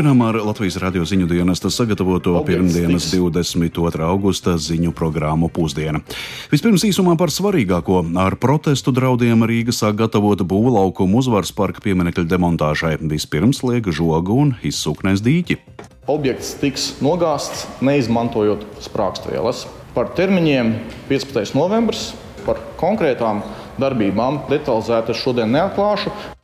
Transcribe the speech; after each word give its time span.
Turpinām 0.00 0.22
ar 0.24 0.38
Latvijas 0.40 0.78
radio 0.80 1.02
ziņu 1.04 1.26
dienesta 1.28 1.68
sagatavoto 1.68 2.32
pirmdienas 2.46 3.10
22. 3.12 4.00
augusta 4.00 4.54
ziņu 4.56 4.94
programmu 4.96 5.50
pusdiena. 5.52 6.00
Vispirms 6.48 6.86
īsumā 6.88 7.18
par 7.20 7.28
svarīgāko. 7.28 7.98
Ar 8.16 8.38
protestu 8.40 8.94
draudiem 8.96 9.44
Rīga 9.44 9.76
sāk 9.76 9.98
gatavot 10.00 10.40
būvlaukumu 10.40 11.20
uzvaras 11.20 11.52
parka 11.52 11.84
pieminekļa 11.84 12.24
demontāžai. 12.32 12.94
Vispirms 13.12 13.60
liek 13.60 13.92
žogu 13.92 14.40
un 14.46 14.56
izsūknēs 14.64 15.20
dīķi. 15.20 15.60
Objekts 16.08 16.56
tiks 16.64 16.88
nogāzts 17.04 17.68
neizmantojot 17.84 18.64
sprāgstvielas. 18.80 19.66
Par 19.92 20.14
termiņiem 20.16 20.78
15. 21.12 21.52
novembris, 21.60 22.14
par 22.48 22.64
konkrētām 22.80 23.44
darbībām 23.76 24.46
detalizēti 24.48 25.20
šodien 25.26 25.52
neatklāšu. 25.60 26.39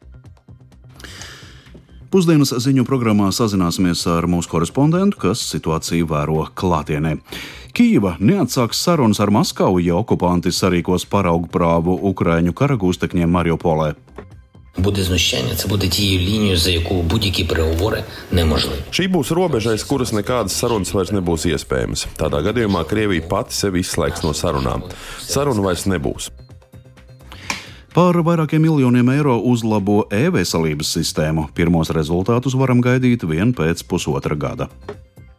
Pusdienas 2.11 2.51
ziņu 2.59 2.83
programmā 2.83 3.29
sazināsimies 3.31 4.01
ar 4.11 4.25
mūsu 4.27 4.49
korespondentu, 4.51 5.15
kas 5.21 5.45
situāciju 5.53 6.09
vēro 6.09 6.41
klātienē. 6.59 7.13
Kīva 7.71 8.17
neatsāks 8.19 8.81
sarunas 8.83 9.21
ar 9.23 9.31
Maskavu, 9.31 9.79
ja 9.79 9.95
okupanti 9.95 10.51
sarīkos 10.51 11.07
paraugu 11.07 11.47
prāvu 11.53 11.95
Ukraiņu 12.11 12.51
karagūstekņiem 12.51 13.31
Mariupolē. 13.31 13.93
Буде 14.77 15.03
знущання, 15.03 15.55
це 15.55 15.67
буде 15.67 15.87
тією 15.87 16.19
лінією, 16.19 16.57
за 16.57 16.71
яку 16.71 17.01
будь-які 17.01 17.43
переговори 17.43 18.03
неможливі. 18.31 18.79
Šī 18.91 19.07
būs 19.11 19.31
robeža, 19.35 19.75
aiz 19.75 19.83
kuras 19.83 20.11
nekādas 20.15 20.55
sarunas 20.55 20.93
vairs 20.95 21.11
nebūs 21.11 21.43
iespējamas. 21.47 22.07
Tādā 22.15 22.39
gadījumā 22.39 22.85
Krievija 22.87 23.27
pati 23.27 23.55
sevi 23.55 23.83
izslēgs 23.83 24.23
no 24.23 24.31
sarunām. 24.31 24.87
Saruna 25.19 25.61
vairs 25.67 25.83
nebūs. 25.91 26.31
Par 27.96 28.12
vairākiem 28.20 28.60
miljoniem 28.60 29.08
eiro 29.08 29.38
uzlabo 29.48 30.02
e-veselības 30.12 30.90
sistēmu. 30.98 31.46
Pirmos 31.56 31.88
rezultātus 31.96 32.52
varam 32.60 32.82
gaidīt 32.84 33.22
vien 33.24 33.54
pēc 33.56 33.80
pusotra 33.88 34.36
gada. 34.36 34.66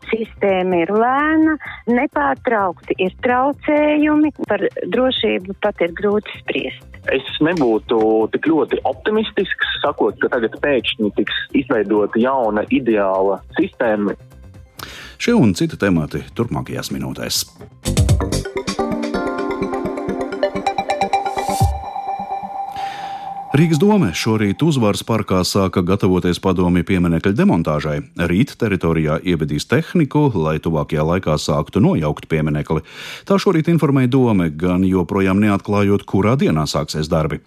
Sistēma 0.09 0.79
ir 0.81 0.89
lēna, 0.89 1.53
nepārtraukti 1.85 2.97
ir 3.05 3.13
traucējumi, 3.21 4.31
par 4.49 4.65
drošību 4.89 5.53
pat 5.61 5.85
ir 5.85 5.93
grūti 6.01 6.33
spriest. 6.39 6.97
Es 7.13 7.29
nebūtu 7.45 7.99
tik 8.33 8.49
ļoti 8.49 8.81
optimistisks, 8.89 9.77
sakot, 9.85 10.17
ka 10.17 10.33
tagad 10.33 10.57
pēkšņi 10.63 11.13
tiks 11.19 11.37
izveidota 11.61 12.17
jauna 12.25 12.65
ideāla 12.73 13.37
sistēma. 13.59 14.17
Šie 15.21 15.37
un 15.37 15.53
citi 15.53 15.77
temati 15.77 16.25
turpmākajās 16.33 16.89
minūtēs. 16.89 17.43
Rīgas 23.57 23.79
doma 23.81 24.11
šorīt 24.13 24.61
uzvaras 24.61 25.01
parkā 25.07 25.39
sāka 25.47 25.81
gatavoties 25.81 26.37
padomju 26.43 26.83
pieminiekļa 26.85 27.31
demontāžai. 27.39 27.95
Rīt 28.29 28.51
teritorijā 28.61 29.15
ievedīs 29.25 29.65
tehniku, 29.65 30.27
lai 30.37 30.59
tuvākajā 30.61 31.05
laikā 31.07 31.39
sāktu 31.41 31.81
nojaukt 31.81 32.27
pieminekli. 32.29 32.83
Tā 33.25 33.39
šorīt 33.41 33.71
informēja 33.73 34.11
doma, 34.13 34.51
gan 34.53 34.85
joprojām 34.85 35.41
neatklājot, 35.41 36.05
kurā 36.05 36.35
dienā 36.37 36.67
sāksies 36.69 37.09
darbi. 37.09 37.39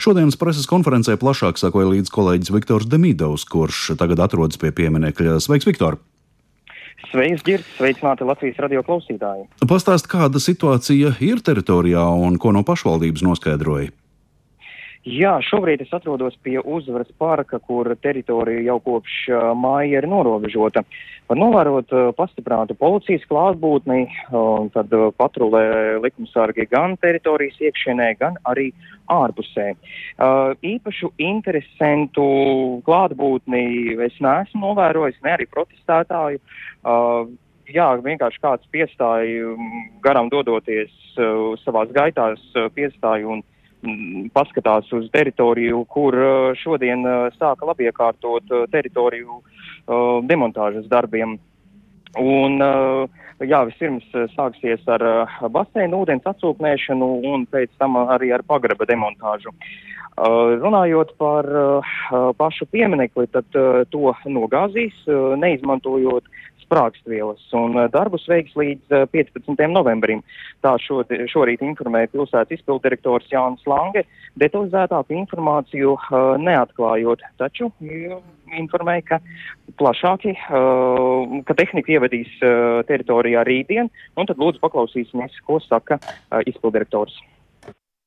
Šodienas 0.00 0.40
preses 0.40 0.64
konferencē 0.70 1.18
plašāk 1.20 1.60
sakoja 1.60 1.92
līdz 1.92 2.14
kolēģis 2.14 2.54
Viktors 2.56 2.88
Demidovs, 2.88 3.44
kurš 3.44 3.98
tagad 4.00 4.24
atrodas 4.24 4.56
pie 4.56 4.72
pieminekļa. 4.72 5.36
Sveiks, 5.44 5.68
Viktor! 5.68 6.00
Sveiks, 7.10 7.44
Girts! 7.44 7.68
Sveicināti 7.76 8.24
Latvijas 8.24 8.64
radio 8.64 8.80
klausītāji! 8.86 9.50
Pastāst, 9.68 10.08
kāda 10.08 10.40
situācija 10.40 11.18
ir 11.20 11.44
teritorijā 11.44 12.08
un 12.16 12.40
ko 12.40 12.56
no 12.56 12.64
pašvaldības 12.64 13.28
noskaidroja? 13.28 13.92
Jā, 15.08 15.38
šobrīd 15.40 15.80
es 15.80 15.92
atrodos 15.96 16.34
pie 16.44 16.58
uzvaras 16.60 17.08
parka, 17.16 17.56
kur 17.64 17.88
teritorija 18.04 18.66
jau 18.66 18.76
kopš 18.84 19.14
uh, 19.32 19.44
māja 19.56 20.02
ir 20.02 20.06
norobežota. 20.12 20.82
Var 21.30 21.38
novērot 21.40 21.94
uh, 21.96 22.10
pastiprinātu 22.18 22.76
policijas 22.76 23.24
klātbūtni, 23.30 24.02
uh, 24.28 24.66
tad 24.74 24.92
patrulē 25.16 25.62
likumsargi 26.04 26.68
gan 26.68 26.98
teritorijas 27.00 27.56
iekšienē, 27.64 28.10
gan 28.20 28.36
arī 28.44 28.68
ārpusē. 29.10 29.72
Īpašu 30.68 31.14
interesantu 31.18 32.26
klātbūtni 32.84 33.96
es 34.04 34.20
neesmu 34.20 34.68
novērojis, 34.68 35.16
ne 35.24 35.32
arī 35.34 35.48
protestētāju. 35.50 36.38
Jā, 37.70 37.86
vienkārši 38.02 38.40
kāds 38.42 38.68
piestāja 38.74 39.56
garām 40.04 40.28
dodoties 40.32 40.92
uh, 41.16 41.56
savās 41.64 41.90
gaitās, 41.94 42.42
uh, 42.56 42.68
piestāja 42.74 43.28
un 43.30 43.42
paskatās 44.34 44.90
uz 44.92 45.08
teritoriju, 45.12 45.84
kur 45.88 46.16
šodien 46.60 47.04
sāka 47.38 47.68
labiekārtot 47.70 48.52
teritoriju 48.72 49.40
demontāžas 50.28 50.88
darbiem. 50.90 51.38
Un, 52.20 52.58
jā, 53.38 53.60
vispirms 53.68 54.06
sāksies 54.34 54.82
ar 54.90 55.04
baseinu 55.54 56.02
ūdens 56.02 56.26
atsūknēšanu 56.26 57.10
un 57.30 57.46
pēc 57.50 57.70
tam 57.78 57.96
arī 58.02 58.32
ar 58.34 58.44
pagraba 58.46 58.88
demontāžu. 58.90 59.54
Runājot 60.20 61.14
par 61.22 61.46
pašu 62.36 62.66
pieminekli, 62.68 63.30
tad 63.32 63.46
to 63.94 64.14
nogāzīs, 64.26 64.96
neizmantojot 65.40 66.26
sprāgstvielas, 66.70 67.42
un 67.58 67.74
darbus 67.90 68.22
veiks 68.30 68.54
līdz 68.54 69.10
15. 69.10 69.58
novembrim. 69.74 70.22
Tā 70.62 70.76
šo, 70.78 71.02
šorīt 71.32 71.64
informēja 71.66 72.12
pilsētas 72.14 72.60
izpildirektors 72.60 73.26
Jānis 73.32 73.66
Lange, 73.66 74.04
detalizētāku 74.38 75.16
informāciju 75.18 75.96
neatklājot, 76.46 77.26
taču 77.42 77.72
informēja, 78.60 79.02
ka 79.08 79.18
plašāki, 79.80 80.36
ka 81.46 81.58
tehnika 81.58 81.96
ievedīs 81.98 82.30
teritorijā 82.86 83.42
rītdien, 83.46 83.90
un 84.14 84.30
tad 84.30 84.38
lūdzu 84.38 84.62
paklausīsimies, 84.62 85.42
ko 85.46 85.58
saka 85.66 85.98
izpildirektors. 86.46 87.18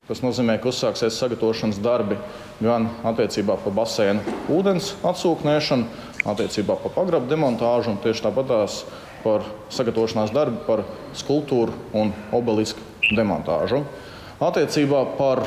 Tas 0.03 0.19
nozīmē, 0.19 0.57
ka 0.59 0.67
uzsāksies 0.67 1.15
sagatavošanas 1.15 1.77
darbi 1.79 2.17
gan 2.59 2.89
attiecībā 3.07 3.55
par 3.63 3.71
basēnu 3.77 4.33
ūdens 4.51 4.89
atsūknēšanu, 5.07 5.85
attiecībā 6.25 6.77
par 6.83 6.93
pagrabu 6.95 7.29
demontāžu 7.31 7.93
un 7.93 7.99
tieši 8.03 8.25
tāpatās 8.27 8.83
par 9.23 9.45
sagatavošanās 9.71 10.33
darbu 10.35 10.63
par 10.67 10.83
skulptūru 11.17 11.75
un 11.99 12.11
obelisku 12.35 12.83
demontāžu. 13.15 13.83
Attiecībā 14.43 15.05
par 15.17 15.43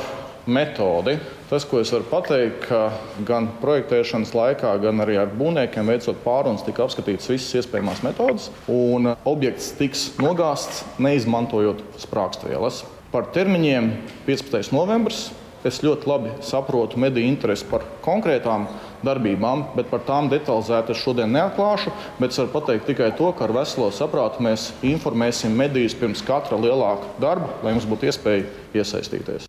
metodi. 0.47 1.17
Tas, 1.49 1.63
ko 1.67 1.79
es 1.79 1.91
varu 1.91 2.07
pateikt, 2.09 2.67
ka 2.67 2.79
gan 3.27 3.49
projektēšanas 3.61 4.33
laikā, 4.35 4.73
gan 4.83 5.03
arī 5.03 5.17
ar 5.19 5.31
būvniekiem 5.31 5.91
veicot 5.91 6.19
pārunas, 6.23 6.63
tika 6.65 6.85
apskatītas 6.85 7.29
visas 7.31 7.61
iespējamās 7.61 8.03
metodas, 8.03 8.49
un 8.71 9.13
objekts 9.27 9.73
tiks 9.79 10.09
nogāzts 10.19 10.83
neizmantojot 11.03 11.83
sprāgstvielas. 12.03 12.83
Par 13.11 13.29
termiņiem 13.35 13.91
15. 14.27 14.73
novembris. 14.75 15.27
Es 15.65 15.79
ļoti 15.83 16.07
labi 16.07 16.31
saprotu 16.45 16.99
mediju 17.01 17.27
interesi 17.27 17.65
par 17.67 17.81
konkrētām 18.05 18.67
darbībām, 19.05 19.65
bet 19.75 19.91
par 19.91 20.01
tām 20.07 20.29
detalizēti 20.31 20.93
es 20.95 21.01
šodien 21.03 21.33
neatklāšu. 21.35 21.93
Bet 22.21 22.33
es 22.33 22.39
varu 22.41 22.53
pateikt 22.55 22.87
tikai 22.89 23.11
to, 23.17 23.29
ka 23.35 23.47
ar 23.47 23.55
veselo 23.59 23.91
saprātu 23.93 24.45
mēs 24.45 24.71
informēsim 24.85 25.53
medijus 25.57 25.97
pirms 25.97 26.23
katra 26.25 26.59
lielāka 26.61 27.11
darba, 27.21 27.51
lai 27.63 27.75
mums 27.77 27.87
būtu 27.89 28.09
iespēja 28.09 28.47
iesaistīties. 28.77 29.47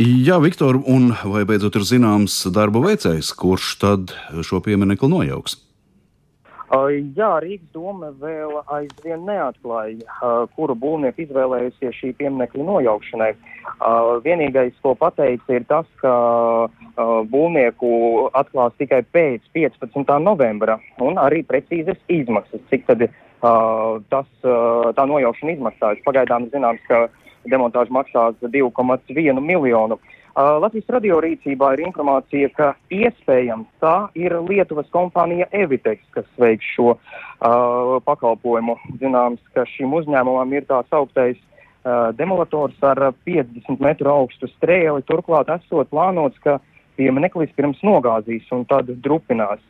Jā, 0.00 0.38
Viktor, 0.40 0.78
un 0.86 1.10
vai 1.28 1.42
beidzot 1.44 1.74
ir 1.76 1.84
zināms 1.84 2.36
darba 2.54 2.80
veicējs, 2.84 3.34
kurš 3.36 3.74
tad 3.82 4.14
šo 4.46 4.62
pieminiektu 4.64 5.10
nojauks? 5.10 5.58
Jā, 6.70 7.30
Rīgas 7.42 7.66
doma 7.74 8.12
vēl 8.22 8.60
aizvien 8.70 9.24
neatklāja, 9.26 10.06
kuru 10.54 10.76
būvnieku 10.78 11.24
izvēlējusies 11.24 11.96
šī 11.98 12.12
pieminiekļa 12.20 12.66
nojaukšanai. 12.68 13.32
Vienīgais, 14.24 14.74
ko 14.82 14.94
pateica, 14.98 15.54
ir 15.56 15.64
tas, 15.68 15.86
ka 16.02 16.12
būvnieku 17.32 17.92
atklās 18.36 18.76
tikai 18.80 19.00
pēc 19.14 19.46
15. 19.56 20.18
novembra 20.20 20.78
un 21.00 21.16
arī 21.20 21.42
precīzes 21.48 22.00
izmaksas, 22.08 22.60
cik 22.72 22.86
tad 22.90 23.06
tas, 24.12 24.28
tā 24.44 25.06
nojaukšana 25.08 25.56
izmaksājas. 25.56 26.04
Pagaidām 26.04 26.50
zināms, 26.52 26.84
ka 26.88 27.06
demontāža 27.48 27.92
maksās 27.94 28.36
2,1 28.42 29.40
miljonu. 29.40 29.98
Uh, 30.30 30.60
Latvijas 30.62 30.86
radio 30.94 31.16
rīcībā 31.20 31.72
ir 31.74 31.80
informācija, 31.88 32.48
ka 32.54 32.68
iespējams 32.94 33.66
tā 33.82 33.94
ir 34.14 34.36
Lietuvas 34.46 34.86
kompānija 34.94 35.48
Evitex, 35.50 36.04
kas 36.14 36.28
veiks 36.38 36.68
šo 36.76 36.92
uh, 36.94 37.96
pakalpojumu. 38.06 38.76
Zināms, 39.02 39.42
ka 39.56 39.66
šim 39.72 39.96
uzņēmumam 39.98 40.54
ir 40.54 40.68
tā 40.70 40.78
sauktais 40.92 41.34
uh, 41.34 41.49
demolators 42.16 42.76
ar 42.84 42.98
50 43.24 43.80
metru 43.80 44.10
augstu 44.12 44.48
strēli. 44.50 45.04
Turklāt 45.08 45.48
esot 45.54 45.88
plānots, 45.92 46.36
ka 46.44 46.58
piemineklis 47.00 47.52
pirms 47.56 47.80
nogāzīs 47.86 48.48
un 48.52 48.66
tad 48.68 48.90
drupinās. 49.04 49.62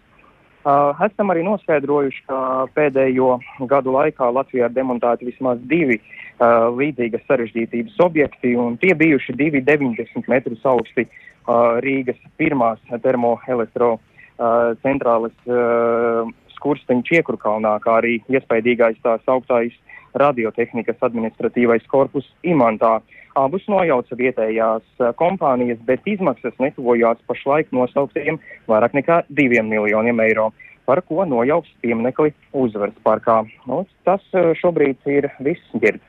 Uh, 0.60 0.92
esam 1.06 1.30
arī 1.32 1.40
noskaidrojuši, 1.46 2.24
ka 2.28 2.38
pēdējo 2.76 3.38
gadu 3.70 3.94
laikā 3.94 4.26
Latvijā 4.28 4.66
ir 4.68 4.74
demontēti 4.76 5.30
vismaz 5.30 5.62
divi 5.70 5.96
uh, 5.96 6.68
līdzīgas 6.76 7.24
sarežģītības 7.30 7.96
objekti, 8.04 8.52
un 8.60 8.76
tie 8.82 8.92
bijuši 8.92 9.38
divi 9.38 9.62
90 9.64 10.28
metrus 10.28 10.66
augsti 10.68 11.06
uh, 11.06 11.80
Rīgas 11.80 12.20
pirmās 12.36 12.82
termoelektro 13.00 13.94
uh, 13.96 14.76
uh, 14.76 16.28
skursteņu 16.58 17.08
čiekurkalnā, 17.08 17.78
kā 17.80 17.96
arī 18.02 18.18
iespaidīgais 18.28 19.00
tās 19.00 19.24
augtais 19.32 19.72
radiotehnikas 20.14 21.02
administratīvais 21.06 21.86
korpus 21.90 22.26
Imantā. 22.44 23.00
Abus 23.38 23.62
nojauca 23.70 24.16
vietējās 24.18 25.04
kompānijas, 25.16 25.78
bet 25.86 26.06
izmaksas 26.10 26.56
netuvojās 26.58 27.20
pašlaik 27.30 27.70
nosauktiem 27.72 28.40
vairāk 28.68 28.96
nekā 28.98 29.22
diviem 29.30 29.70
miljoniem 29.70 30.18
eiro, 30.26 30.50
par 30.86 31.02
ko 31.06 31.22
nojauks 31.24 31.70
pieminekli 31.84 32.34
uzvaras 32.52 32.96
parkā. 33.06 33.44
Nu, 33.70 33.84
tas 34.04 34.24
šobrīd 34.58 35.06
ir 35.06 35.30
viss 35.38 35.78
ģērbs. 35.78 36.06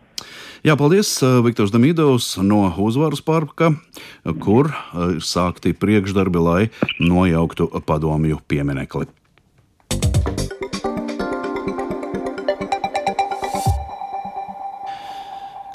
Jā, 0.61 0.75
paldies, 0.77 1.15
Viktors 1.45 1.71
Damīdovs 1.73 2.35
no 2.45 2.67
Uzvaras 2.81 3.23
parka, 3.25 3.71
kur 4.41 4.69
ir 5.07 5.21
sākti 5.25 5.73
priekšdarbi, 5.73 6.41
lai 6.41 6.61
nojauktu 7.01 7.69
padomju 7.85 8.37
pieminekli. 8.45 9.09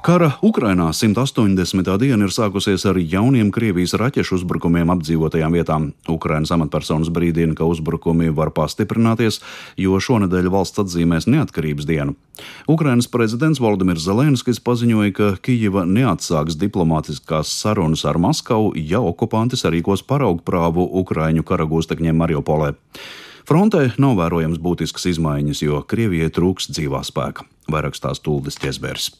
Kara 0.06 0.36
Ukrainā 0.38 0.92
180. 0.94 1.82
diena 1.98 2.28
ir 2.28 2.30
sākusies 2.30 2.84
ar 2.86 2.94
jauniem 2.94 3.48
Krievijas 3.50 3.96
raķešu 3.98 4.36
uzbrukumiem 4.36 4.92
apdzīvotajām 4.94 5.56
vietām. 5.58 5.88
Ukrainas 6.06 6.52
amatpersonas 6.54 7.10
brīdina, 7.10 7.56
ka 7.58 7.66
uzbrukumi 7.66 8.30
var 8.30 8.52
pastiprināties, 8.54 9.40
jo 9.74 9.98
šonadēļ 9.98 10.46
valsts 10.54 10.84
atzīmēs 10.84 11.26
neatkarības 11.26 11.90
dienu. 11.90 12.14
Ukrainas 12.70 13.10
prezidents 13.10 13.58
Valdemirs 13.58 14.06
Zelenskis 14.06 14.62
paziņoja, 14.62 15.16
ka 15.18 15.32
Kijeva 15.42 15.82
neatsāks 15.82 16.54
diplomātiskās 16.54 17.50
sarunas 17.50 18.06
ar 18.06 18.22
Maskavu, 18.22 18.76
ja 18.78 19.02
okupanti 19.02 19.58
sarīkos 19.58 20.06
paraugprāvu 20.06 20.86
Ukraiņu 21.02 21.42
karagūstekņiem 21.42 22.22
Mariupolē. 22.22 22.76
Frontē 23.42 23.88
nav 23.98 24.20
vērojams 24.22 24.62
būtiskas 24.62 25.10
izmaiņas, 25.16 25.66
jo 25.66 25.82
Krievijai 25.82 26.30
trūks 26.30 26.70
dzīvā 26.70 27.02
spēka. 27.02 27.50
Vairāk 27.66 27.98
stāsta 27.98 28.30
Tuldis 28.30 28.62
Česbērs. 28.62 29.16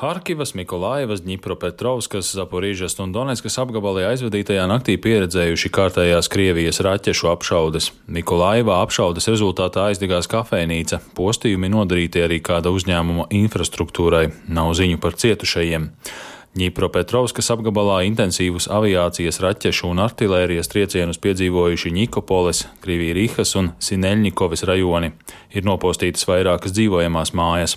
Harkivas, 0.00 0.54
Mikolaivas, 0.56 1.20
Dņipropetrovskas, 1.26 2.30
Zaporīžas 2.32 2.94
un 3.04 3.10
Donetskas 3.12 3.58
apgabalī 3.60 4.06
aizvadītajā 4.08 4.62
naktī 4.70 4.94
pieredzējuši 4.96 5.70
kārtējās 5.76 6.30
Krievijas 6.32 6.80
raķešu 6.86 7.28
apšaudes. 7.28 7.90
Mikolaivā 8.08 8.78
apšaudes 8.80 9.28
rezultātā 9.28 9.90
aizdegās 9.90 10.30
kafejnīca, 10.32 11.02
postījumi 11.18 11.68
nodarīti 11.76 12.24
arī 12.24 12.40
kāda 12.40 12.72
uzņēmuma 12.72 13.28
infrastruktūrai, 13.42 14.30
nav 14.48 14.72
ziņu 14.80 15.02
par 15.04 15.20
cietušajiem. 15.20 15.90
Ņipropetrovskas 16.58 17.46
apgabalā 17.54 18.00
intensīvus 18.08 18.66
aviācijas 18.74 19.36
raķešu 19.38 19.86
un 19.92 20.00
artilērijas 20.02 20.66
triecienus 20.72 21.20
piedzīvojuši 21.22 21.92
Nikopoles, 21.94 22.64
Krivīrihas 22.82 23.54
un 23.60 23.68
Sineļņikovis 23.78 24.66
rajoni. 24.66 25.12
Ir 25.54 25.68
nopostītas 25.68 26.26
vairākas 26.26 26.74
dzīvojamās 26.74 27.30
mājas, 27.38 27.76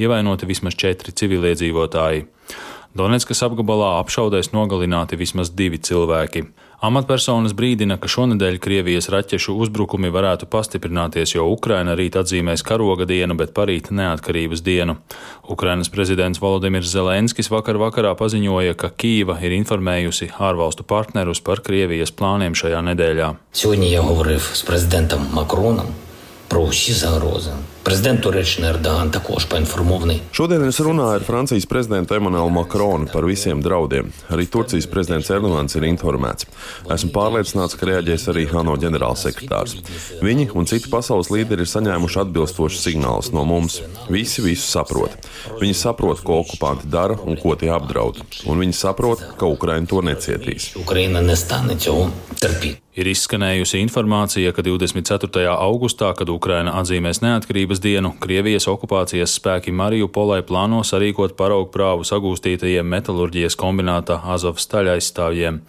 ievainoti 0.00 0.48
vismaz 0.48 0.72
četri 0.80 1.12
civiliedzīvotāji. 1.12 2.24
Donetskas 2.96 3.44
apgabalā 3.44 3.98
apšaudēs 4.00 4.54
nogalināti 4.56 5.20
vismaz 5.20 5.52
divi 5.52 5.82
cilvēki. 5.84 6.46
Amatpersonas 6.84 7.54
brīdina, 7.56 7.96
ka 7.96 8.10
šonadēļ 8.12 8.58
Krievijas 8.60 9.06
raķešu 9.12 9.54
uzbrukumi 9.64 10.10
varētu 10.12 10.44
pastiprināties, 10.52 11.32
jo 11.32 11.46
Ukraina 11.48 11.94
rīt 11.96 12.18
atzīmēs 12.20 12.60
karoga 12.66 13.06
dienu, 13.08 13.38
bet 13.40 13.54
parīt 13.56 13.88
neatkarības 13.88 14.60
dienu. 14.66 14.98
Ukrainas 15.48 15.88
prezidents 15.94 16.42
Volodimirs 16.44 16.92
Zelenskis 16.92 17.48
vakar 17.54 17.80
vakarā 17.80 18.12
paziņoja, 18.20 18.76
ka 18.76 18.92
Kīva 18.92 19.38
ir 19.40 19.56
informējusi 19.56 20.34
ārvalstu 20.36 20.84
partnerus 20.84 21.40
par 21.40 21.64
Krievijas 21.64 22.12
plāniem 22.12 22.52
šajā 22.58 22.84
nedēļā. 22.92 23.30
Šodien 23.56 23.88
jau 23.88 24.04
runāju 24.10 24.42
ar 24.42 24.66
prezidentam 24.68 25.30
Makronam 25.32 25.94
par 26.52 26.68
šī 26.68 26.98
zagrozījumu. 27.00 27.73
Президент 27.83 28.21
Туреччини 28.21 28.67
Ердоган 28.67 29.11
також 29.11 29.45
поінформований. 29.45 30.21
Šodien 30.31 30.61
es 30.67 30.79
runāju 30.79 31.15
ar 31.15 31.23
Francijas 31.23 31.65
prezidentu 31.65 32.13
Emmanuelu 32.13 32.49
Makronu 32.49 33.07
par 33.13 33.25
visiem 33.25 33.61
draudiem. 33.61 34.11
Arī 34.29 34.45
Turcijas 34.45 34.87
prezidents 34.87 35.29
Erdogans 35.29 35.75
ir 35.75 35.87
informēts. 35.87 36.45
Esmu 36.85 37.09
pārliecināts, 37.15 37.77
ka 37.79 37.87
reaģēs 37.89 38.27
arī 38.29 38.43
ANO 38.53 38.75
ģenerālsekretārs. 38.83 39.77
Viņi 40.21 40.49
un 40.53 40.69
citi 40.69 40.91
pasaules 40.91 41.31
līderi 41.33 41.65
ir 41.65 41.71
saņēmuši 41.71 42.21
atbilstošus 42.25 42.83
signālus 42.85 43.31
no 43.33 43.45
mums. 43.47 43.79
Visi 44.09 44.43
visu 44.45 44.67
saprot. 44.67 45.15
Viņi 45.61 45.73
saprot, 45.73 46.21
ko 46.21 46.43
okupanti 46.43 46.91
dara 46.91 47.17
un 47.25 47.39
ko 47.41 47.55
tie 47.55 47.71
apdraud. 47.73 48.21
Un 48.45 48.61
viņi 48.61 48.75
saprot, 48.75 49.23
ka 49.39 49.49
Ukraina 49.49 49.89
to 49.89 50.03
necietīs. 50.05 50.75
Україна 50.75 51.21
не 51.21 51.35
стане 51.35 51.75
цього 51.75 52.11
терпіти. 52.39 52.77
Ir 52.99 53.07
izskanējusi 53.07 53.79
informācija, 53.79 54.51
ka 54.51 54.63
24. 54.65 55.45
augustā, 55.53 56.09
kad 56.17 56.27
Ukraina 56.33 56.73
atzīmēs 56.81 57.21
brīvības 57.74 57.82
dienu 57.82 58.14
Krievijas 58.20 58.68
okupācijas 58.68 59.34
spēki 59.34 59.72
Marijupolai 59.72 60.42
plāno 60.46 60.82
sarīkot 60.84 61.34
paraugu 61.36 61.70
prāvu 61.72 62.04
sagūstītajiem 62.04 62.86
metalurģijas 62.86 63.56
kombināta 63.56 64.20
Azovstaļa 64.22 64.94
aizstāvjiem. 64.94 65.60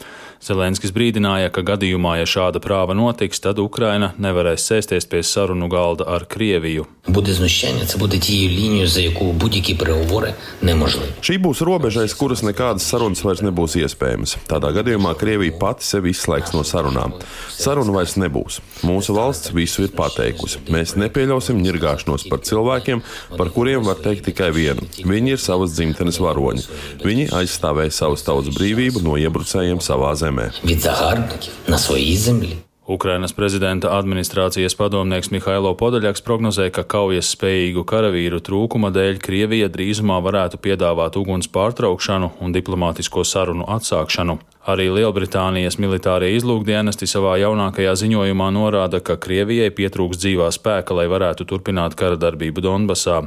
Zelenskis 0.45 0.91
brīdināja, 0.93 1.49
ka 1.49 1.63
gadījumā, 1.65 2.19
ja 2.19 2.25
šāda 2.29 2.59
prāva 2.61 2.93
notiks, 2.93 3.39
tad 3.41 3.57
Ukraina 3.57 4.11
nevarēs 4.21 4.61
sēsties 4.67 5.07
pie 5.09 5.23
sarunu 5.25 5.69
galda 5.71 6.05
ar 6.05 6.27
Krieviju. 6.29 6.85
Šī 11.25 11.39
būs 11.41 11.63
robeža, 11.65 12.03
aiz 12.05 12.13
kuras 12.17 12.43
nekādas 12.45 12.85
sarunas 12.85 13.23
vairs 13.25 13.41
nebūs 13.45 13.77
iespējamas. 13.81 14.35
Tādā 14.49 14.69
gadījumā 14.75 15.15
Krievija 15.17 15.55
pati 15.61 15.87
sevi 15.87 16.13
izslēgs 16.13 16.53
no 16.53 16.61
sarunām. 16.67 17.15
Sarunu 17.55 17.95
vairs 17.97 18.17
nebūs. 18.21 18.59
Mūsu 18.85 19.17
valsts 19.17 19.53
visu 19.55 19.87
ir 19.87 19.95
pateikusi. 19.97 20.61
Mēs 20.73 20.93
nepieļausim 20.99 21.61
ņirgā 21.65 21.94
ņirgāšanos 21.94 22.28
par 22.30 22.42
cilvēkiem, 22.46 23.02
par 23.38 23.52
kuriem 23.54 23.86
var 23.86 24.00
teikt 24.02 24.26
tikai 24.30 24.50
vienu. 24.54 24.86
Viņi 25.00 25.36
ir 25.36 25.42
savas 25.42 25.76
dzimtenes 25.76 26.20
varoņi. 26.22 26.66
Viņi 27.04 27.30
aizstāvēja 27.40 27.94
savas 28.02 28.26
tautas 28.26 28.56
brīvību 28.58 29.04
no 29.06 29.16
iebrucējiem 29.20 29.80
savā 29.84 30.14
zemē. 30.18 30.50
Від 30.64 30.80
загарбників 30.80 31.52
на 31.68 31.78
своїй 31.78 32.16
землі. 32.16 32.56
Ukrainas 32.87 33.33
prezidenta 33.33 33.89
administrācijas 33.97 34.75
padomnieks 34.77 35.31
Mihailo 35.33 35.71
Podaļaks 35.73 36.21
prognozē, 36.21 36.67
ka 36.69 36.83
kaujas 36.85 37.31
spējīgu 37.33 37.81
karavīru 37.89 38.37
trūkuma 38.45 38.91
dēļ 38.93 39.17
Krievija 39.25 39.71
drīzumā 39.73 40.19
varētu 40.21 40.59
piedāvāt 40.61 41.17
uguns 41.17 41.49
pārtraukšanu 41.49 42.29
un 42.45 42.53
diplomātisko 42.53 43.23
sarunu 43.25 43.65
atsākšanu. 43.73 44.37
Arī 44.69 44.85
Lielbritānijas 44.93 45.79
militārie 45.81 46.35
izlūkdienesti 46.37 47.09
savā 47.09 47.39
jaunākajā 47.41 47.95
ziņojumā 48.03 48.51
norāda, 48.53 49.01
ka 49.01 49.17
Krievijai 49.17 49.73
pietrūks 49.73 50.21
dzīvā 50.21 50.51
spēka, 50.53 50.93
lai 50.93 51.07
varētu 51.09 51.49
turpināt 51.49 51.97
kara 51.97 52.21
darbību 52.21 52.61
Donbasā. 52.65 53.23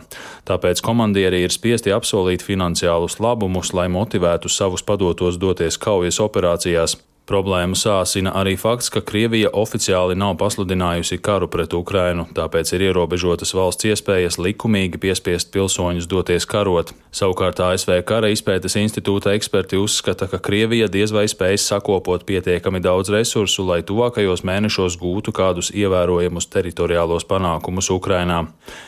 Tāpēc 0.47 0.87
komandieri 0.87 1.43
ir 1.43 1.51
spiesti 1.51 1.91
apsolīt 1.99 2.47
finansiālus 2.47 3.19
labumus, 3.19 3.75
lai 3.75 3.91
motivētu 3.91 4.47
savus 4.47 4.87
padotos 4.87 5.43
doties 5.43 5.83
kaujas 5.83 6.23
operācijās. 6.23 7.01
Problēmu 7.29 7.77
sāsina 7.77 8.31
arī 8.41 8.55
fakts, 8.57 8.89
ka 8.89 9.03
Krievija 9.05 9.51
oficiāli 9.53 10.15
nav 10.17 10.39
pasludinājusi 10.41 11.19
karu 11.21 11.45
pret 11.53 11.75
Ukrainu, 11.77 12.25
tāpēc 12.33 12.71
ir 12.73 12.87
ierobežotas 12.87 13.53
valsts 13.53 13.85
iespējas 13.91 14.39
likumīgi 14.41 14.97
piespiest 15.03 15.51
pilsoņus 15.53 16.09
doties 16.09 16.49
karot. 16.49 16.95
Savukārt 17.13 17.61
ASV 17.61 17.99
Kara 18.09 18.31
izpētes 18.33 18.79
institūta 18.81 19.35
eksperti 19.37 19.77
uzskata, 19.77 20.25
ka 20.31 20.41
Krievija 20.41 20.89
diez 20.89 21.13
vai 21.13 21.27
spēs 21.29 21.67
sakopot 21.69 22.25
pietiekami 22.25 22.81
daudz 22.81 23.13
resursu, 23.13 23.67
lai 23.69 23.83
tuvākajos 23.85 24.45
mēnešos 24.49 24.97
gūtu 24.97 25.37
kādus 25.37 25.69
ievērojamus 25.77 26.49
teritoriālos 26.49 27.29
panākumus 27.29 27.93
Ukrainā. 27.93 28.47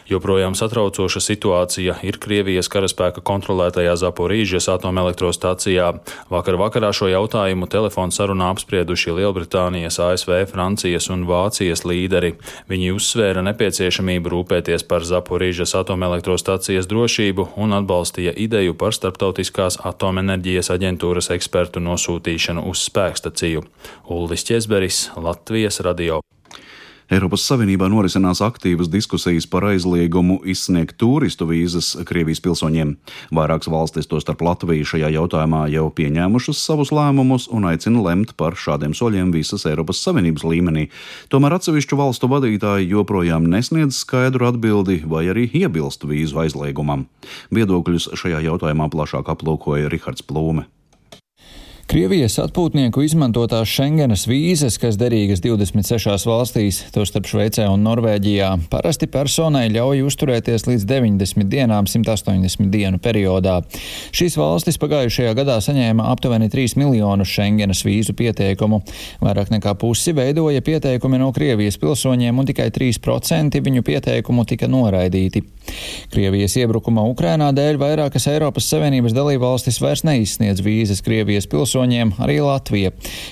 Joprojām 0.08 0.56
satraucoša 0.56 1.20
situācija 1.26 1.98
ir 2.08 2.16
Krievijas 2.16 2.72
karaspēka 2.72 3.20
kontrolētajā 3.20 3.98
Zaporīžas 4.00 4.72
atomelektrostacijā. 4.78 5.92
Vakar 6.32 6.60
vakarā 6.64 6.92
šo 6.96 7.12
jautājumu 7.12 7.68
telefons 7.68 8.16
sarunā 8.30 8.50
apsprieduši 8.54 9.10
Lielbritānijas, 9.10 9.98
ASV, 9.98 10.46
Francijas 10.46 11.10
un 11.10 11.26
Vācijas 11.26 11.82
līderi. 11.84 12.36
Viņi 12.70 12.92
uzsvēra 12.94 13.42
nepieciešamību 13.42 14.30
rūpēties 14.30 14.86
par 14.86 15.02
Zaporīžas 15.02 15.74
atomelektrostacijas 15.74 16.86
drošību 16.86 17.48
un 17.58 17.74
atbalstīja 17.74 18.36
ideju 18.36 18.76
par 18.78 18.94
starptautiskās 18.94 19.80
atomenerģijas 19.82 20.70
aģentūras 20.70 21.32
ekspertu 21.34 21.82
nosūtīšanu 21.82 22.68
uz 22.70 22.86
spēkstaciju. 22.86 23.66
Ulris 24.06 24.46
Česberis, 24.46 25.08
Latvijas 25.16 25.82
radio. 25.82 26.22
Eiropas 27.10 27.42
Savienībā 27.42 27.88
norisinās 27.90 28.38
aktīvas 28.46 28.86
diskusijas 28.86 29.48
par 29.50 29.64
aizliegumu 29.66 30.36
izsniegt 30.46 30.94
turistu 31.02 31.48
vīzas 31.48 31.88
Krievijas 32.06 32.38
pilsoņiem. 32.44 32.92
Vairākas 33.34 33.66
valstis, 33.72 34.06
tostarp 34.06 34.44
Latvija, 34.46 34.86
šajā 34.86 35.10
jautājumā 35.16 35.64
jau 35.74 35.88
pieņēmušas 35.98 36.62
savus 36.62 36.94
lēmumus 36.94 37.48
un 37.50 37.66
aicina 37.72 38.06
lemt 38.06 38.36
par 38.38 38.54
šādiem 38.54 38.94
soļiem 38.94 39.34
visas 39.34 39.66
Eiropas 39.66 40.04
Savienības 40.06 40.46
līmenī. 40.46 40.86
Tomēr 41.34 41.58
atsevišķu 41.58 41.98
valstu 41.98 42.30
vadītāji 42.30 42.92
joprojām 42.94 43.50
nesniedz 43.50 44.04
skaidru 44.04 44.46
atbildi 44.52 45.02
vai 45.02 45.26
arī 45.34 45.50
iebilst 45.50 46.06
vīzu 46.06 46.44
aizliegumam. 46.46 47.08
Viedokļus 47.50 48.12
šajā 48.22 48.46
jautājumā 48.52 48.86
plašāk 48.94 49.34
aplūkoja 49.34 49.90
Rihards 49.90 50.22
Plūme. 50.22 50.70
Krievijas 51.90 52.36
atpūtnieku 52.38 53.02
izmantotās 53.02 53.66
Schengenas 53.66 54.22
vīzas, 54.30 54.76
kas 54.78 54.94
derīgas 54.94 55.40
26 55.42 56.22
valstīs, 56.30 56.76
tostarp 56.94 57.26
Šveicē 57.26 57.64
un 57.66 57.82
Norvēģijā, 57.82 58.50
parasti 58.70 59.08
personai 59.10 59.64
ļauj 59.74 60.04
uzturēties 60.06 60.68
līdz 60.68 60.84
90 60.86 61.50
dienām 61.50 61.88
180 61.90 62.70
dienu 62.70 63.00
periodā. 63.02 63.56
Šīs 64.14 64.38
valstis 64.38 64.78
pagājušajā 64.78 65.32
gadā 65.34 65.56
saņēma 65.66 66.06
aptuveni 66.12 66.46
3 66.52 66.78
miljonus 66.78 67.32
Schengenas 67.32 67.82
vīzu 67.82 68.14
pieteikumu. 68.14 68.84
Vairāk 69.18 69.50
nekā 69.56 69.74
pusi 69.82 70.14
veidoja 70.14 70.62
pieteikumi 70.62 71.18
no 71.18 71.32
Krievijas 71.34 71.80
pilsoņiem 71.82 72.38
un 72.38 72.52
tikai 72.52 72.68
3% 72.70 73.58
viņu 73.66 73.82
pieteikumu 73.90 74.46
tika 74.46 74.70
noraidīti. 74.70 75.42
Krievijas 76.14 76.54
iebrukuma 76.62 77.02
Ukrainā 77.10 77.50
dēļ 77.54 77.82
vairākas 77.82 78.30
Eiropas 78.30 78.70
Savienības 78.70 79.14
dalībvalstis 79.14 79.82
vairs 79.82 80.06
neizsniedz 80.06 80.62
vīzas 80.62 81.02
Krievijas 81.02 81.50
pilsoņiem, 81.50 81.79
arī 81.80 82.40
Latvija. 82.44 82.90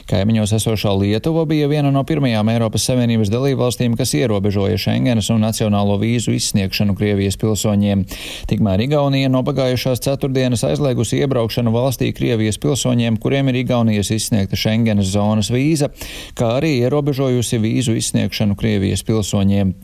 Kaimiņos 0.09 0.55
esošā 0.57 0.93
Lietuva 0.99 1.45
bija 1.49 1.69
viena 1.69 1.91
no 1.93 2.05
pirmajām 2.09 2.49
Eiropas 2.53 2.87
Savienības 2.89 3.31
dalībvalstīm, 3.33 3.97
kas 3.99 4.15
ierobežoja 4.17 4.79
Schengenas 4.81 5.29
un 5.35 5.43
nacionālo 5.45 5.99
vīzu 6.01 6.33
izsniegšanu 6.37 6.97
Krievijas 6.99 7.37
pilsoņiem. 7.41 8.05
Tikmēr 8.49 8.85
Igaunija 8.87 9.29
no 9.33 9.43
pagājušās 9.47 10.03
ceturtdienas 10.07 10.65
aizliegusi 10.67 11.21
iebraukšanu 11.23 11.73
valstī 11.75 12.11
Krievijas 12.17 12.61
pilsoņiem, 12.63 13.19
kuriem 13.21 13.53
ir 13.53 13.61
Igaunijas 13.63 14.13
izsniegta 14.15 14.57
Schengenas 14.57 15.13
zonas 15.13 15.53
vīza, 15.53 15.91
kā 16.39 16.55
arī 16.59 16.79
ierobežojusi 16.85 17.61
vīzu 17.63 17.97
izsniegšanu 17.99 18.57
Krievijas 18.59 19.05
pilsoņiem. 19.09 19.75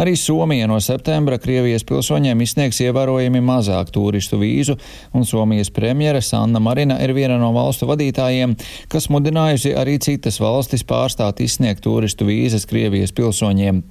Arī 0.00 0.16
Somija 0.18 0.68
no 0.70 0.80
septembra 0.84 1.38
Krievijas 1.40 1.84
pilsoņiem 1.88 2.44
izsniegs 2.44 2.80
ievērojami 2.84 3.42
mazāk 3.44 3.92
turistu 3.94 4.40
vīzu, 4.40 4.76
un 5.14 5.26
Somijas 5.28 5.72
premjere 5.74 6.22
Sanna 6.24 6.60
Marina 6.60 6.98
ir 7.02 7.14
viena 7.16 7.38
no 7.40 7.52
valstu 7.56 7.88
vadītājiem, 7.88 8.09
kas 8.90 9.08
mudinājusi 9.12 9.74
arī 9.78 9.98
citas 10.02 10.40
valstis 10.42 10.84
pārstāt 10.86 11.42
izsniegt 11.44 11.82
turistu 11.84 12.28
vīzas 12.28 12.66
Krievijas 12.70 13.14
pilsoņiem. 13.16 13.82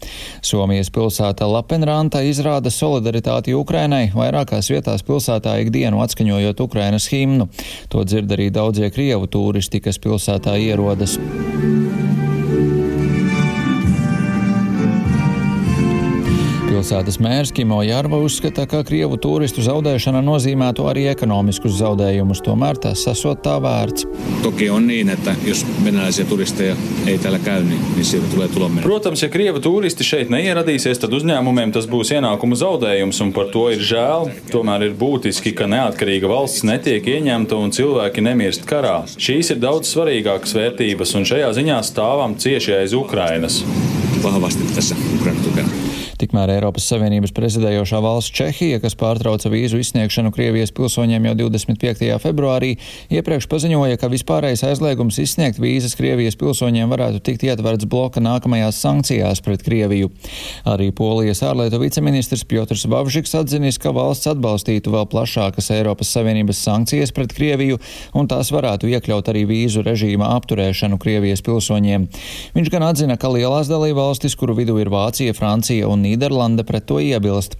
Somijas 0.46 0.92
pilsēta 0.94 1.48
Lapenranta 1.50 2.24
izrāda 2.28 2.72
solidaritāti 2.74 3.56
Ukrainai 3.58 4.10
vairākās 4.16 4.72
vietās 4.74 5.06
pilsētā 5.08 5.58
ikdienu 5.66 6.04
atskaņojot 6.06 6.66
Ukrainas 6.66 7.10
himnu. 7.12 7.50
To 7.90 8.06
dzird 8.08 8.32
arī 8.38 8.50
daudzie 8.54 8.92
Krievu 8.94 9.28
turisti, 9.28 9.82
kas 9.84 10.02
pilsētā 10.02 10.60
ierodas. 10.60 11.18
Pilsētas 16.90 17.20
mērs 17.22 17.52
Kimo 17.54 17.84
Jārva 17.86 18.18
uzskata, 18.26 18.64
ka 18.66 18.80
Krievu 18.82 19.20
turistu 19.22 19.62
zaudēšana 19.62 20.24
nozīmētu 20.26 20.88
arī 20.90 21.04
ekonomiskus 21.12 21.76
zaudējumus, 21.78 22.40
tomēr 22.42 22.80
tas 22.82 23.04
esot 23.12 23.44
tā 23.46 23.60
vērts. 23.62 24.08
Toki 24.42 24.72
on 24.74 24.88
niin, 24.90 25.12
että 25.14 25.36
jos 25.46 25.62
venäläisiä 25.86 26.26
turisteja 26.26 26.74
ei 27.06 27.18
täällä 27.18 27.40
käy, 27.46 27.62
niin, 27.64 27.82
niin 27.96 28.06
siitä 28.06 28.26
tulee 28.34 28.48
tulonmenetys. 28.48 28.88
Protams, 28.90 29.22
ja 29.22 29.30
Krievu 29.30 29.62
turisti 29.62 30.08
šeit 30.08 30.32
neieradīsies, 30.34 30.98
tad 31.04 31.14
uzņēmumiem 31.14 31.76
tas 31.76 31.86
būs 31.86 32.10
ienākumu 32.16 32.58
zaudējums, 32.58 33.20
un 33.22 33.34
par 33.38 33.52
to 33.54 33.68
ir 33.70 33.84
žēl. 33.86 34.32
Tomēr 34.50 34.88
ir 34.88 34.96
būtiski, 34.98 35.54
ka 35.54 35.68
neatkarīga 35.70 36.32
valsts 36.32 36.66
netiek 36.66 37.06
ieņemta 37.06 37.60
un 37.60 37.70
cilvēki 37.76 38.24
nemirst 38.26 38.66
karā. 38.66 39.04
Šīs 39.14 39.54
ir 39.54 39.62
daudz 39.62 39.94
svarīgākas 39.94 40.58
vērtības, 40.58 41.14
un 41.22 41.30
šajā 41.30 41.54
ziņā 41.60 41.78
stāvam 41.86 42.34
cieši 42.42 42.80
aiz 42.80 42.98
Ukrainas. 42.98 43.62
Vahvasti 44.24 44.74
tässä 44.76 44.96
Ukraina 45.20 45.44
tukena. 45.46 45.79
Tikmēr 46.40 46.54
Eiropas 46.56 46.86
Savienības 46.88 47.34
prezidējošā 47.36 48.00
valsts 48.00 48.32
Čehija, 48.32 48.78
kas 48.80 48.94
pārtrauca 48.96 49.50
vīzu 49.52 49.82
izsniegšanu 49.82 50.30
Krievijas 50.32 50.72
pilsoņiem 50.72 51.26
jau 51.28 51.34
25. 51.42 52.06
februārī, 52.24 52.70
iepriekš 53.12 53.50
paziņoja, 53.52 53.98
ka 54.00 54.08
vispārējais 54.08 54.64
aizliegums 54.70 55.20
izsniegt 55.20 55.60
vīzas 55.60 55.98
Krievijas 56.00 56.40
pilsoņiem 56.40 56.94
varētu 56.94 57.20
tikt 57.28 57.44
ietverts 57.44 57.90
bloka 57.92 58.24
nākamajās 58.24 58.80
sankcijās 58.80 59.44
pret 59.44 59.66
Krieviju. 59.68 60.14
Arī 60.64 60.94
Polijas 60.96 61.44
ārlietu 61.44 61.82
viceministrs 61.84 62.46
Piotrs 62.48 62.86
Vavžiks 62.88 63.36
atzinis, 63.36 63.76
ka 63.76 63.92
valsts 63.92 64.32
atbalstītu 64.32 64.96
vēl 64.96 65.10
plašākas 65.12 65.68
Eiropas 65.76 66.14
Savienības 66.16 66.64
sankcijas 66.64 67.12
pret 67.12 67.36
Krieviju, 67.36 67.82
un 68.16 68.32
tās 68.32 68.54
varētu 68.56 68.88
iekļaut 68.94 69.34
arī 69.34 69.44
vīzu 69.52 69.84
režīma 69.84 70.32
apturēšanu 70.38 71.02
Krievijas 71.04 71.44
pilsoņiem. 71.44 72.08
Viņš 72.56 72.74
gan 72.78 72.88
atzina, 72.94 73.20
ka 73.20 73.36
lielās 73.36 73.68
dalībvalstis, 73.68 74.40
kuru 74.40 74.56
vidū 74.62 74.80
ir 74.80 74.94
Vācija, 74.94 75.36
Francija 75.36 75.92
un 75.92 76.08
Nīderlanda 76.08 76.29
pret 76.68 76.86
to 76.86 77.00
iebilst. 77.00 77.58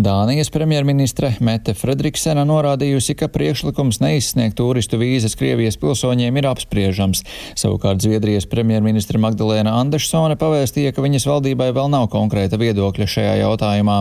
Dānijas 0.00 0.48
premjerministre 0.48 1.34
Mete 1.44 1.74
Fredriksena 1.76 2.46
norādījusi, 2.48 3.12
ka 3.20 3.26
priekšlikums 3.28 3.98
neizsniegt 4.00 4.56
turistu 4.56 4.96
vīzas 4.96 5.34
Krievijas 5.36 5.76
pilsoņiem 5.82 6.38
ir 6.40 6.46
apspriežams. 6.48 7.20
Savukārt 7.58 8.00
Zviedrijas 8.00 8.46
premjerministre 8.48 9.20
Magdalēna 9.20 9.74
Andersone 9.76 10.38
pavēstīja, 10.40 10.94
ka 10.96 11.04
viņas 11.04 11.26
valdībai 11.28 11.68
vēl 11.76 11.90
nav 11.92 12.06
konkrēta 12.14 12.56
viedokļa 12.60 13.08
šajā 13.12 13.34
jautājumā. 13.42 13.98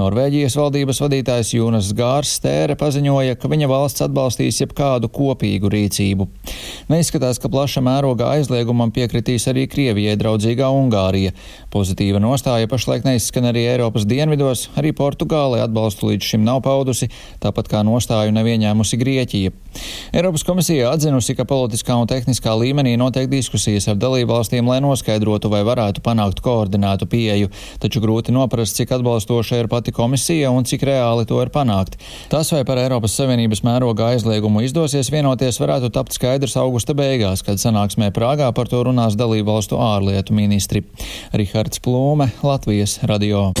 Norvēģijas 0.00 0.56
valdības 0.58 1.02
vadītājs 1.04 1.52
Jūnas 1.54 1.92
Gārs 1.94 2.34
Stēre 2.40 2.74
paziņoja, 2.80 3.38
ka 3.38 3.52
viņa 3.52 3.70
valsts 3.70 4.06
atbalstīs 4.08 4.58
jebkādu 4.64 5.12
kopīgu 5.12 5.70
rīcību. 5.70 6.26
Neizskatās, 6.90 7.38
ka 7.38 7.52
plaša 7.52 7.84
mēroga 7.84 8.32
aizliegumam 8.34 8.90
piekritīs 8.96 9.46
arī 9.52 9.68
Krievijai 9.70 10.18
draudzīgā 10.18 10.72
Ungārija. 10.72 11.36
Pozitīva 11.70 12.18
nostāja 12.24 12.66
pašlaik 12.66 13.06
neizskan 13.38 13.54
arī 13.54 13.66
Eiropas 13.70 14.06
dienvidos, 14.06 14.68
arī. 14.76 14.88
Portugāle 14.98 15.60
atbalstu 15.62 16.08
līdz 16.08 16.24
šim 16.24 16.42
nav 16.42 16.62
paudusi, 16.64 17.08
tāpat 17.38 17.68
kā 17.68 17.82
nostāju 17.84 18.32
nav 18.32 18.46
ieņēmusi 18.48 18.98
Grieķija. 18.98 19.50
Eiropas 20.16 20.42
komisija 20.42 20.90
atzinusi, 20.90 21.36
ka 21.36 21.44
politiskā 21.44 21.94
un 21.94 22.08
tehniskā 22.08 22.50
līmenī 22.56 22.96
notiek 22.98 23.28
diskusijas 23.30 23.86
ar 23.92 23.98
dalībvalstīm, 24.00 24.66
lai 24.66 24.80
noskaidrotu, 24.82 25.50
vai 25.52 25.60
varētu 25.62 26.02
panākt 26.02 26.40
koordinētu 26.42 27.06
pieeju, 27.06 27.50
taču 27.78 28.00
grūti 28.02 28.34
noprast, 28.34 28.74
cik 28.80 28.96
atbalstoša 28.96 29.60
ir 29.60 29.68
pati 29.68 29.92
komisija 29.92 30.50
un 30.50 30.66
cik 30.66 30.82
reāli 30.88 31.28
to 31.28 31.38
ir 31.44 31.52
panākt. 31.54 32.00
Tas, 32.32 32.50
vai 32.50 32.64
par 32.66 32.80
Eiropas 32.80 33.14
Savienības 33.20 33.62
mēroga 33.62 34.08
aizliegumu 34.14 34.64
izdosies 34.66 35.12
vienoties, 35.14 35.60
varētu 35.62 35.92
tapt 35.94 36.16
skaidrs 36.16 36.56
augusta 36.58 36.96
beigās, 36.96 37.44
kad 37.46 37.60
sanāksmē 37.60 38.10
Prāgā 38.16 38.50
par 38.56 38.72
to 38.72 38.82
runās 38.88 39.20
dalībvalstu 39.20 39.78
ārlietu 39.78 40.34
ministri. 40.34 40.82
Rihards 41.36 41.84
Plūme, 41.84 42.32
Latvijas 42.42 42.98
radio. 43.04 43.17
Radio. 43.18 43.52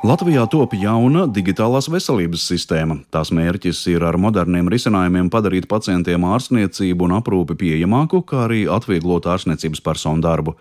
Latvijā 0.00 0.46
top 0.48 0.72
jauna 0.80 1.26
digitālās 1.28 1.90
veselības 1.92 2.46
sistēma. 2.48 2.94
Tās 3.12 3.28
mērķis 3.36 3.82
ir 3.92 4.06
ar 4.08 4.16
moderniem 4.16 4.70
risinājumiem 4.72 5.26
padarīt 5.28 5.66
pacientiem 5.68 6.24
ārstniecību 6.24 7.04
un 7.04 7.18
aprūpi 7.18 7.58
pieejamāku, 7.60 8.22
kā 8.24 8.46
arī 8.46 8.62
atvieglot 8.64 9.28
ārstniecības 9.28 9.84
personu 9.84 10.24
darbu. 10.24 10.54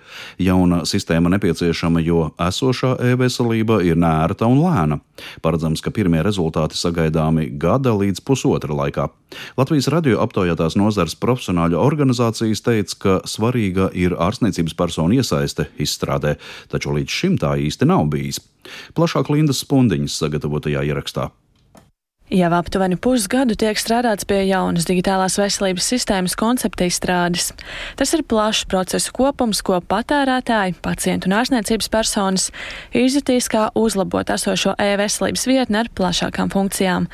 Jauna 0.43 0.81
sistēma 0.84 1.31
nepieciešama, 1.38 2.03
jo 2.03 2.25
esošā 2.36 2.98
e-veselība 3.13 3.79
ir 3.88 3.96
nērta 4.03 4.50
un 4.51 4.60
lēna. 4.60 5.00
Paredzams, 5.39 5.79
ka 5.79 5.96
pirmie 5.96 6.19
rezultāti 6.19 6.75
sagaidāmi 6.75 7.48
gada 7.63 7.96
līdz 7.96 8.19
pusotra 8.27 8.75
laikā. 8.75 9.08
Latvijas 9.55 9.88
radio 9.96 10.19
aptaujātās 10.19 10.75
nozars 10.75 11.15
profesionāļu 11.15 11.79
organizācijas 11.79 12.65
teica, 12.67 13.00
ka 13.00 13.17
svarīga 13.24 13.88
ir 13.96 14.19
ārstniecības 14.19 14.75
personu 14.75 15.15
iesaiste 15.15 15.72
izstrādē, 15.79 16.36
taču 16.67 16.91
līdz 17.00 17.19
šim 17.24 17.39
tā 17.39 17.55
īsti 17.55 17.88
nav 17.88 18.10
bijis. 18.12 18.43
Plašāk 18.98 19.32
Lindas 19.34 19.64
Spundiņas 19.66 20.18
sagatavotajā 20.24 20.86
ierakstā. 20.90 21.30
Jau 22.30 22.52
aptuveni 22.54 22.94
pusgadu 23.02 23.56
tiek 23.58 23.80
strādāts 23.82 24.28
pie 24.30 24.44
jaunas 24.46 24.86
digitālās 24.86 25.40
veselības 25.40 25.88
sistēmas 25.90 26.36
koncepta 26.38 26.86
izstrādes. 26.86 27.48
Tas 27.98 28.12
ir 28.14 28.22
plašs 28.22 28.68
procesu 28.70 29.10
kopums, 29.18 29.64
ko 29.66 29.80
patērētāji, 29.82 30.76
pacientu 30.86 31.26
un 31.26 31.34
ārstniecības 31.40 31.90
personas 31.90 32.52
izjutīs, 32.94 33.48
kā 33.50 33.64
uzlabot 33.74 34.30
esošo 34.30 34.76
e-veselības 34.78 35.48
vietni 35.50 35.80
ar 35.82 35.90
plašākām 35.98 36.52
funkcijām. 36.54 37.08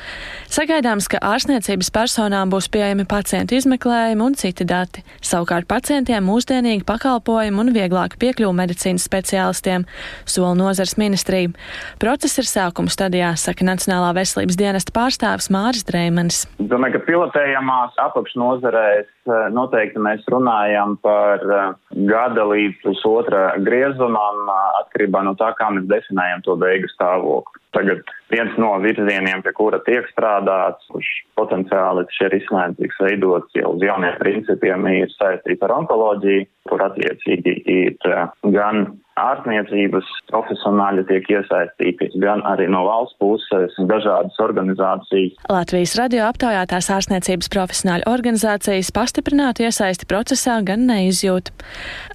Sagaidāms, 0.52 1.08
ka 1.08 1.22
ārstniecības 1.24 1.88
personām 1.96 2.52
būs 2.52 2.68
pieejami 2.68 3.08
pacientu 3.08 3.56
izmeklējumi 3.56 4.26
un 4.26 4.36
citi 4.36 4.68
dati. 4.68 5.00
Savukārt 5.24 5.64
pacientiem 5.64 6.28
mūsdienīgi 6.28 6.84
pakalpojumi 6.84 7.64
un 7.64 7.72
vieglāk 7.72 8.18
piekļuvu 8.20 8.52
medicīnas 8.60 9.08
speciālistiem, 9.08 9.88
sola 10.28 10.52
nozars 10.60 10.98
ministrija. 11.00 11.56
Process 12.04 12.44
ir 12.44 12.52
sākuma 12.52 12.92
stadijā, 12.92 13.32
saka 13.40 13.64
Nacionālā 13.64 14.12
veselības 14.20 14.60
dienesta 14.60 14.92
pārstāvja 14.92 15.05
pārstāvis 15.06 15.50
Māris 15.54 15.86
Dreimanis. 15.86 16.44
Domāju, 16.58 16.96
ka 16.96 17.06
pilotējamās 17.06 17.98
apakšnozarēs 18.02 19.06
eh, 19.06 19.44
noteikti 19.54 20.02
mēs 20.02 20.24
runājam 20.32 20.96
par 21.04 21.44
eh, 21.46 21.68
gada 22.10 22.46
līdz 22.50 22.80
pusotra 22.82 23.44
griezumam 23.62 24.50
eh, 24.50 24.64
atkarībā 24.82 25.22
no 25.26 25.36
tā, 25.38 25.52
kā 25.58 25.70
mēs 25.76 25.86
definējam 25.92 26.42
to 26.46 26.58
beigu 26.58 26.90
stāvokli. 26.94 27.62
Tagad 27.76 28.12
viens 28.32 28.54
no 28.58 28.72
virzieniem, 28.82 29.44
pie 29.44 29.52
kura 29.54 29.78
tiek 29.86 30.06
strādāts, 30.10 30.86
kurš 30.90 31.10
potenciāli 31.38 32.06
risinājumi 32.32 32.78
tiks 32.80 33.02
veidots 33.04 33.58
jau 33.58 33.74
uz 33.76 33.84
jauniem 33.84 34.16
principiem, 34.22 34.86
ir 35.04 35.12
saistīts 35.14 35.66
ar 35.66 35.74
onkoloģiju, 35.82 36.46
kur 36.70 36.86
attiecīgi 36.88 37.58
ir 37.76 37.98
gan 38.56 38.86
ārstniecības 39.16 40.08
profesionāļi 40.30 41.04
tiek 41.08 41.28
iesaistīti, 41.32 42.10
gan 42.20 42.42
arī 42.48 42.68
no 42.72 42.82
valsts 42.86 43.16
puses 43.22 43.76
dažādas 43.88 44.36
organizācijas. 44.44 45.36
Latvijas 45.48 45.96
radio 45.98 46.26
aptaujātās 46.28 46.90
ārstniecības 46.92 47.50
profesionāļu 47.52 48.08
organizācijas 48.12 48.92
pastiprinātu 48.96 49.66
iesaisti 49.66 50.08
procesā 50.10 50.58
gan 50.66 50.84
neizjūt. 50.90 51.52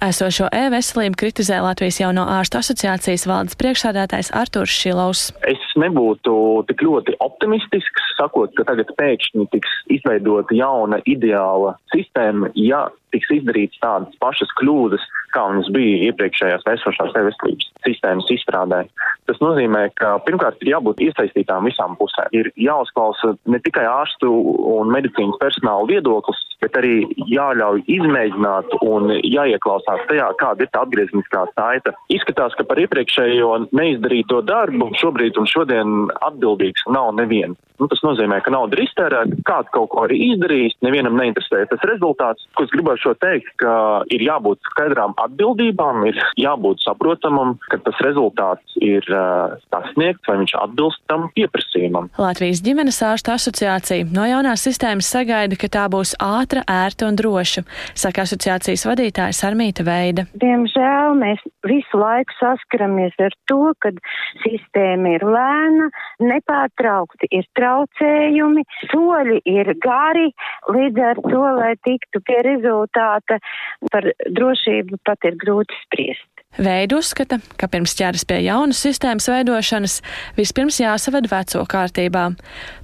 Esošo 0.06 0.50
e-veselību 0.54 1.18
kritizē 1.18 1.58
Latvijas 1.64 2.00
jauno 2.02 2.28
ārstu 2.38 2.62
asociācijas 2.62 3.26
valdes 3.30 3.58
priekšsādātājs 3.58 4.32
Artūrs 4.38 4.78
Šilovs. 4.82 5.24
Es 5.50 5.71
nebūtu 5.80 6.34
tik 6.68 6.82
ļoti 6.86 7.16
optimistisks, 7.24 8.14
sakot, 8.18 8.54
ka 8.56 8.66
tagad 8.68 8.92
pēkšņi 8.98 9.48
tiks 9.54 9.76
izveidota 9.98 10.56
jauna 10.56 11.00
ideāla 11.08 11.76
sistēma, 11.94 12.52
ja 12.58 12.86
tiks 13.12 13.30
izdarīts 13.36 13.80
tādas 13.82 14.14
pašas 14.22 14.50
kļūdas, 14.60 15.02
kā 15.32 15.44
mums 15.52 15.68
bija 15.74 16.08
iepriekšējās 16.08 16.64
esošās 16.74 17.14
e-veselības 17.18 17.68
sistēmas 17.86 18.30
izstrādē. 18.32 18.82
Tas 19.28 19.38
nozīmē, 19.42 19.86
ka 19.96 20.16
pirmkārt 20.26 20.60
ir 20.64 20.72
jābūt 20.74 21.02
iesaistītām 21.06 21.68
visām 21.68 21.96
pusēm. 22.00 22.32
Ir 22.36 22.50
jāuzklausa 22.58 23.34
ne 23.52 23.60
tikai 23.64 23.84
ārstu 23.88 24.30
un 24.72 24.92
medicīnas 24.92 25.38
personāla 25.40 25.88
viedoklis, 25.88 26.40
bet 26.62 26.76
arī 26.78 26.94
jāļauj 27.30 27.84
izmēģināt 27.90 28.76
un 28.86 29.12
jāieklausās 29.18 30.04
tajā, 30.10 30.28
kāda 30.40 30.66
ir 30.66 30.72
tā 30.72 30.84
atgriezniskā 30.86 31.44
saita. 31.56 31.94
Izskatās, 32.12 32.56
ka 32.58 32.66
par 32.68 32.80
iepriekšējo 32.82 33.52
neizdarīto 33.74 34.42
darbu 34.46 34.92
šobrīd 35.00 35.40
un 35.40 35.48
šodien 35.50 35.61
atbildīgs 35.70 36.88
nav 36.90 37.12
neviens. 37.18 37.58
Nu, 37.82 37.88
tas 37.90 38.02
nozīmē, 38.04 38.38
ka 38.44 38.52
nauda 38.54 38.76
ir 38.76 38.84
iztērēta, 38.84 39.40
kāds 39.48 39.70
kaut 39.74 39.88
ko 39.90 40.04
arī 40.04 40.18
izdarījis, 40.28 40.76
nevienam 40.86 41.16
neinteresē 41.18 41.64
tas 41.70 41.82
rezultāts. 41.88 42.44
Ko 42.54 42.62
es 42.62 42.70
gribēju 42.70 43.14
teikt, 43.18 43.48
ka 43.58 43.72
ir 44.14 44.22
jābūt 44.22 44.60
skaidrām 44.70 45.16
atbildībām, 45.18 46.04
ir 46.06 46.20
jābūt 46.38 46.84
saprotamam, 46.84 47.56
ka 47.72 47.80
tas 47.82 47.98
rezultāts 48.06 48.76
ir 48.78 49.02
uh, 49.10 49.56
sasniegts 49.72 50.30
vai 50.30 50.38
viņš 50.42 50.54
atbilst 50.60 51.02
tam 51.10 51.26
pieprasījumam. 51.34 52.06
Latvijas 52.22 52.62
ģimenes 52.62 53.00
ārstu 53.08 53.34
asociācija 53.34 54.06
no 54.14 54.28
jaunās 54.30 54.62
sistēmas 54.68 55.10
sagaida, 55.10 55.58
ka 55.58 55.72
tā 55.72 55.88
būs 55.90 56.14
ātra, 56.22 56.62
ērta 56.70 57.08
un 57.10 57.18
droša, 57.18 57.64
saka 57.98 58.26
asociācijas 58.28 58.86
vadītājs 58.92 59.42
Armīta 59.48 59.86
Veida. 59.86 60.28
Diemžēl 60.38 61.18
mēs 61.18 61.42
visu 61.66 61.98
laiku 61.98 62.38
saskaramies 62.38 63.18
ar 63.22 63.34
to, 63.50 63.72
ka 63.82 63.90
sistēma 64.44 65.16
ir 65.16 65.26
lēna, 65.26 65.51
nepārtraukti 66.22 67.30
ir 67.38 67.46
traucējumi, 67.58 68.64
soļi 68.92 69.40
ir 69.48 69.72
gari, 69.84 70.28
līdz 70.72 71.06
ar 71.10 71.22
to, 71.28 71.44
lai 71.60 71.72
tiktu 71.86 72.22
pie 72.26 72.42
rezultāta 72.48 73.40
par 73.92 74.12
drošību 74.28 75.00
pat 75.06 75.28
ir 75.28 75.38
grūti 75.40 75.78
spriest. 75.86 76.28
Veidu 76.60 76.98
uzskata, 77.00 77.38
ka 77.56 77.64
pirms 77.72 77.94
ķeras 77.96 78.26
pie 78.28 78.42
jaunas 78.44 78.82
sistēmas 78.84 79.30
veidošanas 79.32 80.00
vispirms 80.36 80.82
jāsaved 80.82 81.30
veco 81.32 81.64
kārtībā. 81.64 82.26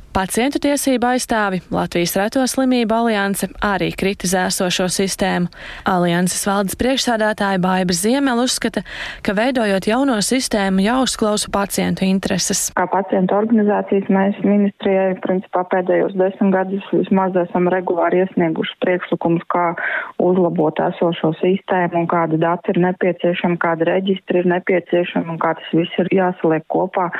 Pacientu 0.08 0.56
tiesību 0.64 1.04
aizstāvi 1.04 1.60
Latvijas 1.68 2.14
Reto 2.16 2.40
slimību 2.48 2.94
alianse 2.96 3.50
arī 3.62 3.90
kritizē 3.92 4.46
esošo 4.48 4.86
sistēmu. 4.90 5.50
Alianses 5.86 6.46
valdes 6.48 6.78
priekšsādātāja 6.80 7.60
Baiba 7.62 7.94
Ziemela 7.94 8.46
uzskata, 8.48 8.82
ka 9.22 9.34
veidojot 9.36 9.86
jauno 9.90 10.16
sistēmu 10.24 10.82
jāuzklausa 10.86 11.52
pacientu 11.52 12.06
intereses. 12.08 12.70
Kā 12.78 12.86
pacientu 12.90 13.36
organizācijas 13.36 14.08
mēs 14.08 14.40
ministrijai 14.46 15.18
principā 15.26 15.66
pēdējos 15.74 16.16
desmit 16.16 16.56
gadus 16.56 16.88
vismaz 16.94 17.36
esam 17.44 17.68
regulāri 17.70 18.24
iesnieguši 18.24 18.78
priekšlikumus, 18.86 19.44
kā 19.52 19.66
uzlabot 20.24 20.82
esošo 20.88 21.34
sistēmu 21.42 22.02
un 22.02 22.10
kādi 22.10 22.40
dati 22.40 22.72
ir 22.72 22.80
nepieciešami, 22.88 23.60
kādi 23.60 23.90
reģistri 23.92 24.42
ir 24.42 24.50
nepieciešami 24.56 25.36
un 25.36 25.40
kā 25.44 25.52
tas 25.60 25.76
viss 25.76 26.00
ir 26.00 26.10
jāsaliek 26.16 26.64
kopā, 26.72 27.10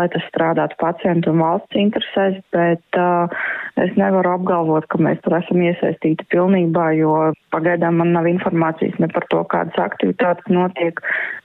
lai 0.00 0.08
tas 0.16 0.24
strādātu 0.32 0.80
pacientu 0.80 1.36
un 1.36 1.44
valsts 1.44 1.82
interesēs 1.84 2.37
bet 2.54 2.98
uh, 2.98 3.30
es 3.78 3.94
nevaru 3.98 4.34
apgalvot, 4.36 4.86
ka 4.90 5.00
mēs 5.02 5.20
tur 5.24 5.36
esam 5.38 5.62
iesaistīti 5.64 6.26
pilnībā, 6.32 6.90
jo 6.98 7.14
pagaidām 7.54 8.00
man 8.00 8.12
nav 8.16 8.28
informācijas 8.30 8.98
ne 9.02 9.08
par 9.12 9.26
to, 9.32 9.42
kādas 9.52 9.78
aktivitātes 9.82 10.50
notiek, 10.52 11.00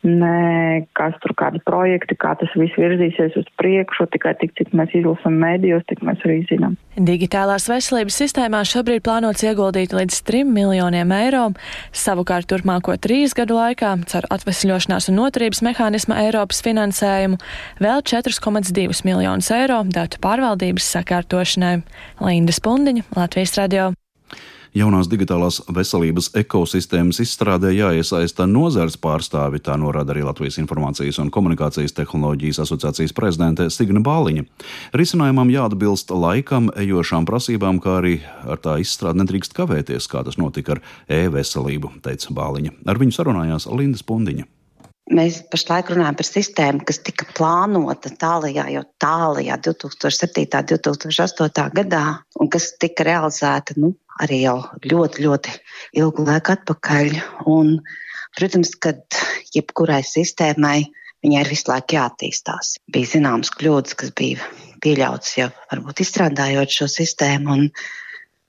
ne 0.08 0.86
kas 0.97 1.15
tur 1.23 1.36
kādi 1.39 1.62
projekti, 1.67 2.17
kā 2.19 2.34
tas 2.39 2.53
viss 2.60 2.77
virzīsies 2.79 3.38
uz 3.39 3.49
priekšu, 3.62 4.08
tikai 4.13 4.36
tik, 4.41 4.56
cik 4.60 4.73
mēs 4.77 4.93
izlasam 4.97 5.38
mēdījos, 5.41 5.86
tik 5.89 6.03
mēs 6.06 6.23
arī 6.27 6.41
zinām. 6.49 6.77
Digitālās 6.93 7.65
veselības 7.71 8.17
sistēmā 8.21 8.62
šobrīd 8.69 9.03
plānots 9.06 9.45
ieguldīt 9.45 9.95
līdz 9.95 10.19
3 10.29 10.43
miljoniem 10.53 11.13
eiro, 11.15 11.47
savukārt 11.95 12.49
turpmāko 12.51 12.97
trīs 13.01 13.34
gadu 13.38 13.58
laikā 13.58 13.95
caur 14.12 14.27
atvesļošanās 14.34 15.10
un 15.10 15.19
noturības 15.21 15.63
mehānisma 15.65 16.19
Eiropas 16.25 16.62
finansējumu 16.65 17.39
vēl 17.84 18.03
4,2 18.13 19.01
miljonus 19.08 19.49
eiro 19.56 19.82
datu 19.89 20.21
pārvaldības 20.23 20.83
sakārtošanai. 20.86 21.82
Linda 22.22 22.56
Spundiņa, 22.56 23.10
Latvijas 23.15 23.58
radio. 23.60 23.91
Jaunās 24.74 25.06
digitālās 25.06 25.60
veselības 25.69 26.32
ekosistēmas 26.39 27.19
izstrādē 27.22 27.69
jāiesaista 27.76 28.48
nozars 28.50 28.96
pārstāvi, 28.98 29.60
tā 29.62 29.76
norāda 29.78 30.15
arī 30.15 30.24
Latvijas 30.26 30.58
Informācijas 30.63 31.19
un 31.22 31.30
komunikācijas 31.34 31.93
tehnoloģijas 31.93 32.63
asociācijas 32.63 33.13
prezidente 33.13 33.67
Signa 33.69 34.02
Bāliņa. 34.02 34.48
Risinājumam 34.98 35.54
jāatbilst 35.54 36.10
laikam 36.17 36.72
ejošām 36.74 37.30
prasībām, 37.30 37.84
kā 37.86 38.00
arī 38.00 38.15
ar 38.50 38.58
tā 38.65 38.80
izstrādi 38.82 39.22
nedrīkst 39.22 39.54
kavēties, 39.54 40.10
kā 40.10 40.26
tas 40.26 40.41
notika 40.41 40.80
ar 40.80 40.84
e-veselību, 41.22 41.93
teica 42.02 42.34
Bāliņa. 42.34 42.74
Ar 42.89 43.04
viņu 43.04 43.19
sarunājās 43.19 43.69
Linda 43.69 44.02
Spundiņa. 44.02 44.50
Mēs 45.11 45.41
pašlaik 45.51 45.89
runājam 45.91 46.15
par 46.15 46.27
sistēmu, 46.27 46.85
kas 46.87 47.01
tika 47.03 47.25
plānota 47.35 48.07
tālajā, 48.21 48.69
jau 48.71 48.83
tālajā 49.03 49.57
2007. 49.65 50.45
un 50.47 50.69
2008. 50.87 51.65
gadā, 51.75 52.03
un 52.39 52.49
kas 52.53 52.69
tika 52.79 53.03
realizēta 53.03 53.75
nu, 53.83 53.91
arī 54.23 54.45
jau 54.45 54.61
ļoti, 54.79 55.25
ļoti 55.25 55.55
ilgu 55.99 56.23
laiku 56.29 56.55
atpakaļ. 56.55 57.19
Un, 57.51 57.75
protams, 58.37 58.71
ka 58.79 58.95
jebkurai 59.51 59.99
sistēmai 60.07 60.85
viņai 61.23 61.43
ir 61.43 61.51
visu 61.51 61.67
laiku 61.73 61.97
jāattīstās. 61.97 62.77
Bija 62.87 63.11
zināmas 63.17 63.51
kļūdas, 63.59 63.99
kas 63.99 64.15
bija 64.15 64.47
pieļautas 64.83 65.35
jau 65.35 65.49
varbūt 65.71 65.99
izstrādājot 66.03 66.79
šo 66.79 66.87
sistēmu, 66.91 67.59
un 67.59 67.67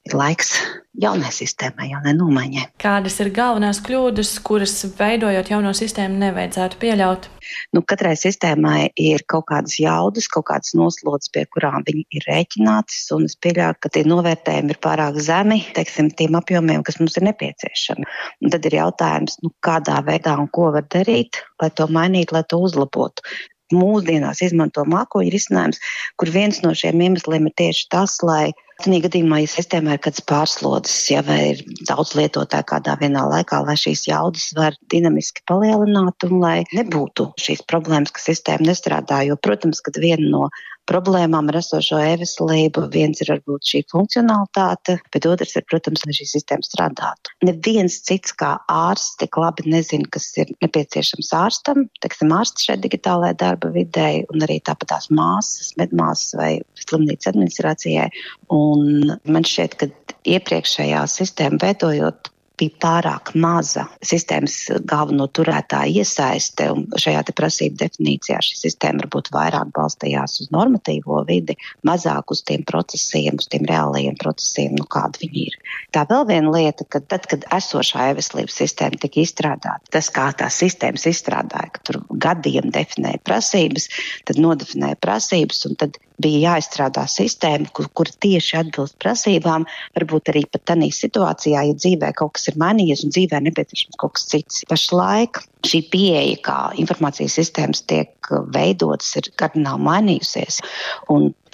ir 0.05 0.17
laiks 0.19 0.55
jaunai 1.01 1.31
sistēmai, 1.35 1.89
jaunai 1.91 2.13
nomaiņai. 2.17 2.65
Kādas 2.83 3.17
ir 3.23 3.31
galvenās 3.35 3.81
kļūdas, 3.85 4.31
kuras 4.47 4.75
veidojot 4.99 5.51
jauno 5.51 5.73
sistēmu 5.75 6.21
nevajadzētu 6.21 6.79
pieļaut? 6.83 7.29
Nu, 7.75 7.83
katrai 7.83 8.15
sistēmai 8.19 8.93
ir 9.01 9.25
kaut 9.31 9.49
kādas 9.51 9.79
jaudas, 9.81 10.29
kaut 10.31 10.47
kādas 10.53 10.75
noslodzes, 10.79 11.33
pie 11.35 11.45
kurām 11.51 11.83
viņi 11.89 12.05
ir 12.19 12.29
rēķinātas, 12.29 13.01
un 13.17 13.27
es 13.29 13.35
pieļauju, 13.43 13.81
ka 13.83 13.93
tie 13.97 14.05
novērtējumi 14.09 14.75
ir 14.75 14.81
pārāk 14.87 15.19
zemi, 15.25 15.61
teiksim, 15.77 16.13
tiem 16.15 16.39
apjomiem, 16.39 16.85
kas 16.87 17.01
mums 17.03 17.19
ir 17.19 17.27
nepieciešami. 17.31 18.07
Un 18.45 18.55
tad 18.55 18.71
ir 18.71 18.79
jautājums, 18.79 19.41
nu, 19.43 19.51
kādā 19.65 19.99
veidā 20.07 20.37
un 20.41 20.49
ko 20.55 20.71
var 20.77 20.87
darīt, 20.95 21.43
lai 21.63 21.73
to 21.75 21.89
mainītu, 21.91 22.39
lai 22.39 22.47
to 22.49 22.63
uzlabotu 22.63 23.27
mūsdienās 23.73 24.43
izmanto 24.45 24.85
mākoņu 24.89 25.33
risinājums, 25.33 25.81
kur 26.21 26.33
viens 26.35 26.61
no 26.67 26.75
šiem 26.77 27.01
iemesliem 27.01 27.49
ir 27.49 27.57
tieši 27.63 27.89
tas, 27.95 28.19
lai 28.27 28.53
Tādā 28.83 28.99
gadījumā, 29.05 29.37
ja 29.39 29.49
sistēmā 29.49 29.95
ir 29.95 30.01
kāds 30.03 30.23
pārslodzes, 30.27 30.97
ja 31.13 31.21
ir 31.23 31.61
daudz 31.87 32.17
lietotāju 32.19 32.67
kādā 32.67 32.97
vienā 32.99 33.23
laikā, 33.31 33.61
lai 33.63 33.77
šīs 33.79 34.03
jaudas 34.09 34.49
var 34.59 34.75
dinamiski 34.91 35.45
palielināt 35.47 36.27
un 36.27 36.41
lai 36.43 36.57
nebūtu 36.75 37.29
šīs 37.41 37.63
problēmas, 37.71 38.11
ka 38.11 38.25
sistēma 38.25 38.67
nestrādā. 38.67 39.23
Jo, 39.29 39.39
protams, 39.39 39.79
kad 39.85 40.01
viena 40.03 40.27
no 40.27 40.49
problēmām 40.91 41.51
ar 41.51 41.59
esošo 41.61 42.01
e-veselību. 42.03 42.87
Viens 42.95 43.23
ir 43.25 43.33
varbūt 43.33 43.71
šī 43.71 43.83
funkcionalitāte, 43.93 44.99
bet 45.15 45.29
otrs 45.29 45.57
ir, 45.59 45.67
protams, 45.71 46.05
lai 46.07 46.17
šī 46.17 46.29
sistēma 46.35 46.67
strādātu. 46.67 47.33
Neviens 47.47 48.01
cits 48.07 48.35
kā 48.41 48.55
ārsts 48.71 49.19
tik 49.23 49.39
labi 49.41 49.69
nezina, 49.73 50.09
kas 50.15 50.31
ir 50.41 50.53
nepieciešams 50.65 51.33
ārstam, 51.39 51.87
teiksim, 52.05 52.35
ārsts 52.37 52.69
šeit 52.69 52.85
digitālajā 52.85 53.39
darba 53.41 53.73
vidē, 53.75 54.11
un 54.33 54.45
arī 54.47 54.61
tāpat 54.65 54.93
tās 54.95 55.11
māsas, 55.15 55.73
medmāsas 55.81 56.37
vai 56.41 56.53
slimnīcas 56.85 57.33
administrācijai. 57.33 58.11
Un 58.55 59.17
man 59.25 59.49
šķiet, 59.49 59.79
ka 59.81 59.91
iepriekšējā 60.37 61.05
sistēma 61.11 61.61
veidojot 61.63 62.34
bija 62.61 62.75
pārāk 62.83 63.33
maza 63.39 63.87
sistēmas 64.05 64.57
galveno 64.89 65.27
turētāju 65.35 66.03
iesaiste. 66.03 66.69
Šajā 67.01 67.25
prasību 67.35 67.79
definīcijā 67.81 68.39
šī 68.45 68.59
sistēma 68.61 69.05
varbūt 69.05 69.31
vairāk 69.35 69.73
balstījās 69.75 70.39
uz 70.45 70.51
normatīvo 70.55 71.23
vidi, 71.29 71.57
mazāk 71.87 72.31
uz 72.35 72.45
tiem 72.47 72.65
procesiem, 72.69 73.41
uz 73.41 73.49
tiem 73.51 73.67
reālajiem 73.69 74.19
procesiem, 74.21 74.77
nu, 74.79 74.87
kādi 74.91 75.25
viņi 75.25 75.47
ir. 75.49 75.59
Tā 75.95 76.05
vēl 76.11 76.27
viena 76.31 76.55
lieta, 76.55 76.87
ka 76.89 77.03
tad, 77.03 77.27
kad 77.31 77.47
esošā 77.55 78.11
e-veselības 78.13 78.61
sistēma 78.63 79.01
tika 79.03 79.23
izstrādāta, 79.25 79.91
tas, 79.95 80.11
kā 80.15 80.31
tās 80.39 80.61
sistēmas 80.63 81.09
izstrādāja, 81.11 81.73
ka 81.75 81.85
tur 81.89 82.01
gadiem 82.23 82.71
definēja 82.75 83.23
prasības, 83.27 83.91
tad 84.29 84.41
nodefinēja 84.43 85.01
prasības, 85.03 85.65
un 85.69 85.79
tad 85.81 85.99
bija 86.23 86.51
jāizstrādā 86.51 87.07
sistēma, 87.11 87.71
kur, 87.75 87.89
kur 87.97 88.11
tieši 88.23 88.59
atbilst 88.61 88.97
prasībām. 89.03 89.67
Varbūt 89.97 90.31
arī 90.33 90.45
pat 90.51 90.67
tādā 90.71 90.91
situācijā, 90.95 91.65
ja 91.69 91.75
dzīvē 91.79 92.13
kaut 92.19 92.37
kas 92.39 92.49
ir 92.51 92.61
mainījies 92.61 93.05
un 93.07 93.15
dzīvē 93.15 93.41
nepieciešams 93.49 93.99
kaut 94.01 94.17
kas 94.19 94.29
cits. 94.31 94.63
Pašlaik 94.71 95.43
šī 95.65 95.81
pieeja, 95.91 96.37
kā 96.45 96.59
informācijas 96.81 97.39
sistēmas 97.41 97.83
tiek 97.89 98.31
veidotas, 98.55 99.15
ir 99.21 99.31
kardināli 99.41 99.87
mainījusies. 99.89 100.61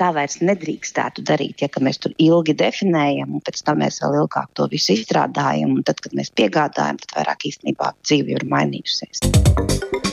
Tā 0.01 0.11
vairs 0.17 0.39
nedrīkstētu 0.41 1.25
darīt, 1.29 1.61
ja 1.61 1.83
mēs 1.85 2.01
tur 2.01 2.15
ilgi 2.19 2.57
definējam, 2.57 3.37
un 3.37 3.45
pēc 3.45 3.63
tam 3.67 3.83
mēs 3.85 4.01
vēl 4.03 4.23
ilgāk 4.23 4.49
to 4.57 4.69
visu 4.73 4.97
izstrādājam, 4.97 5.77
tad, 5.85 6.01
kad 6.01 6.17
mēs 6.17 6.33
piegādājam, 6.37 7.01
tad 7.05 7.19
vairāk 7.21 7.51
īstenībā 7.53 7.93
dzīve 8.01 8.39
ir 8.39 8.49
mainījusies. 8.49 10.10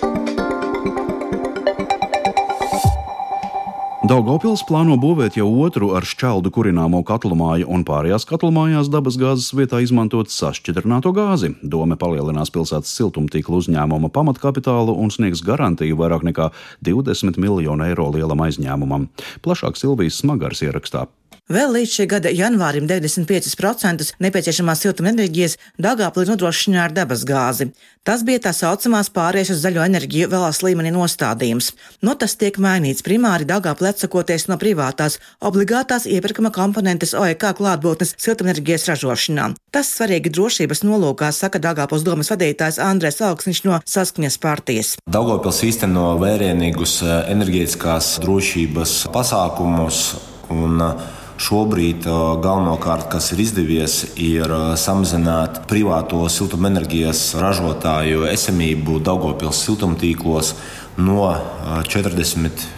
Daugopils 4.08 4.62
plāno 4.64 4.96
būvēt 4.96 5.36
jau 5.36 5.50
otru 5.66 5.90
ar 5.98 6.06
šķeldu 6.08 6.48
kurināmo 6.56 7.02
katlu 7.04 7.36
māju 7.36 7.66
un 7.76 7.82
pārējās 7.84 8.24
katlu 8.30 8.54
mājās 8.56 8.88
dabasgāzes 8.94 9.50
vietā 9.58 9.82
izmantot 9.84 10.32
sašķidrināto 10.32 11.12
gāzi. 11.18 11.50
Dome 11.60 11.98
palielinās 12.00 12.54
pilsētas 12.56 12.94
siltumtīkla 12.96 13.60
uzņēmuma 13.60 14.08
pamatkapitālu 14.16 14.96
un 14.96 15.12
sniegs 15.12 15.44
garantiju 15.44 16.00
vairāk 16.00 16.24
nekā 16.30 16.48
20 16.88 17.36
miljonu 17.36 17.90
eiro 17.90 18.08
lielam 18.16 18.48
aizņēmumam. 18.48 19.10
Plašāk 19.44 19.76
Silvijas 19.76 20.22
smagars 20.24 20.64
ierakstā. 20.64 21.10
Vēl 21.48 21.72
līdz 21.72 21.92
šī 21.96 22.06
gada 22.12 22.32
janvārim 22.36 22.90
95% 22.90 24.04
nepieciešamās 24.20 24.82
siltumenerģijas 24.84 25.54
Dāngāplī 25.80 26.26
nodrošināja 26.28 26.90
ar 26.90 26.96
dabasgāzi. 26.96 27.70
Tas 28.04 28.26
bija 28.28 28.42
tā 28.44 28.52
saucamās 28.52 29.08
pārējais 29.16 29.54
uz 29.54 29.62
zaļo 29.64 29.86
enerģiju 29.86 30.28
vēlās 30.34 30.60
līmenī 30.66 30.92
nostādījums. 30.92 31.70
No 32.04 32.18
tas 32.20 32.36
tiek 32.36 32.60
mainīts 32.60 33.06
primāri 33.06 33.48
Dāngāplī 33.48 33.94
atsakoties 33.94 34.50
no 34.52 34.58
privātās 34.60 35.22
obligātās 35.40 36.04
iepirkuma 36.12 36.52
komponentes 36.52 37.16
OEK 37.16 37.46
klātbūtnes 37.62 38.18
siltumenerģijas 38.20 38.90
ražošanā. 38.92 39.54
Tas 39.72 39.94
svarīgi 39.96 40.34
drošības 40.36 40.84
nolūkā, 40.84 41.30
saka 41.32 41.62
Dāngāpils 41.64 42.04
domas 42.04 42.32
vadītājs 42.34 42.82
Andrēs 42.84 43.24
Augsniņš 43.24 43.62
no 43.70 43.80
Saskaņas 43.88 44.36
partijas. 44.44 44.98
Daugopils 45.08 45.64
īsteno 45.64 46.10
vērienīgus 46.20 46.98
eh, 47.06 47.22
enerģētiskās 47.38 48.18
drošības 48.26 48.98
pasākumus 49.16 50.04
un 50.52 50.84
uh, 50.84 51.08
Šobrīd 51.38 52.08
galvenokārt, 52.42 53.12
kas 53.14 53.30
ir 53.36 53.44
izdevies, 53.44 54.00
ir 54.18 54.50
samazināt 54.82 55.62
privāto 55.70 56.24
siltumenerģijas 56.34 57.22
ražotāju 57.38 58.26
esamību 58.32 58.98
Daugopils 59.06 59.62
siltumtīklos 59.68 60.56
no 60.98 61.30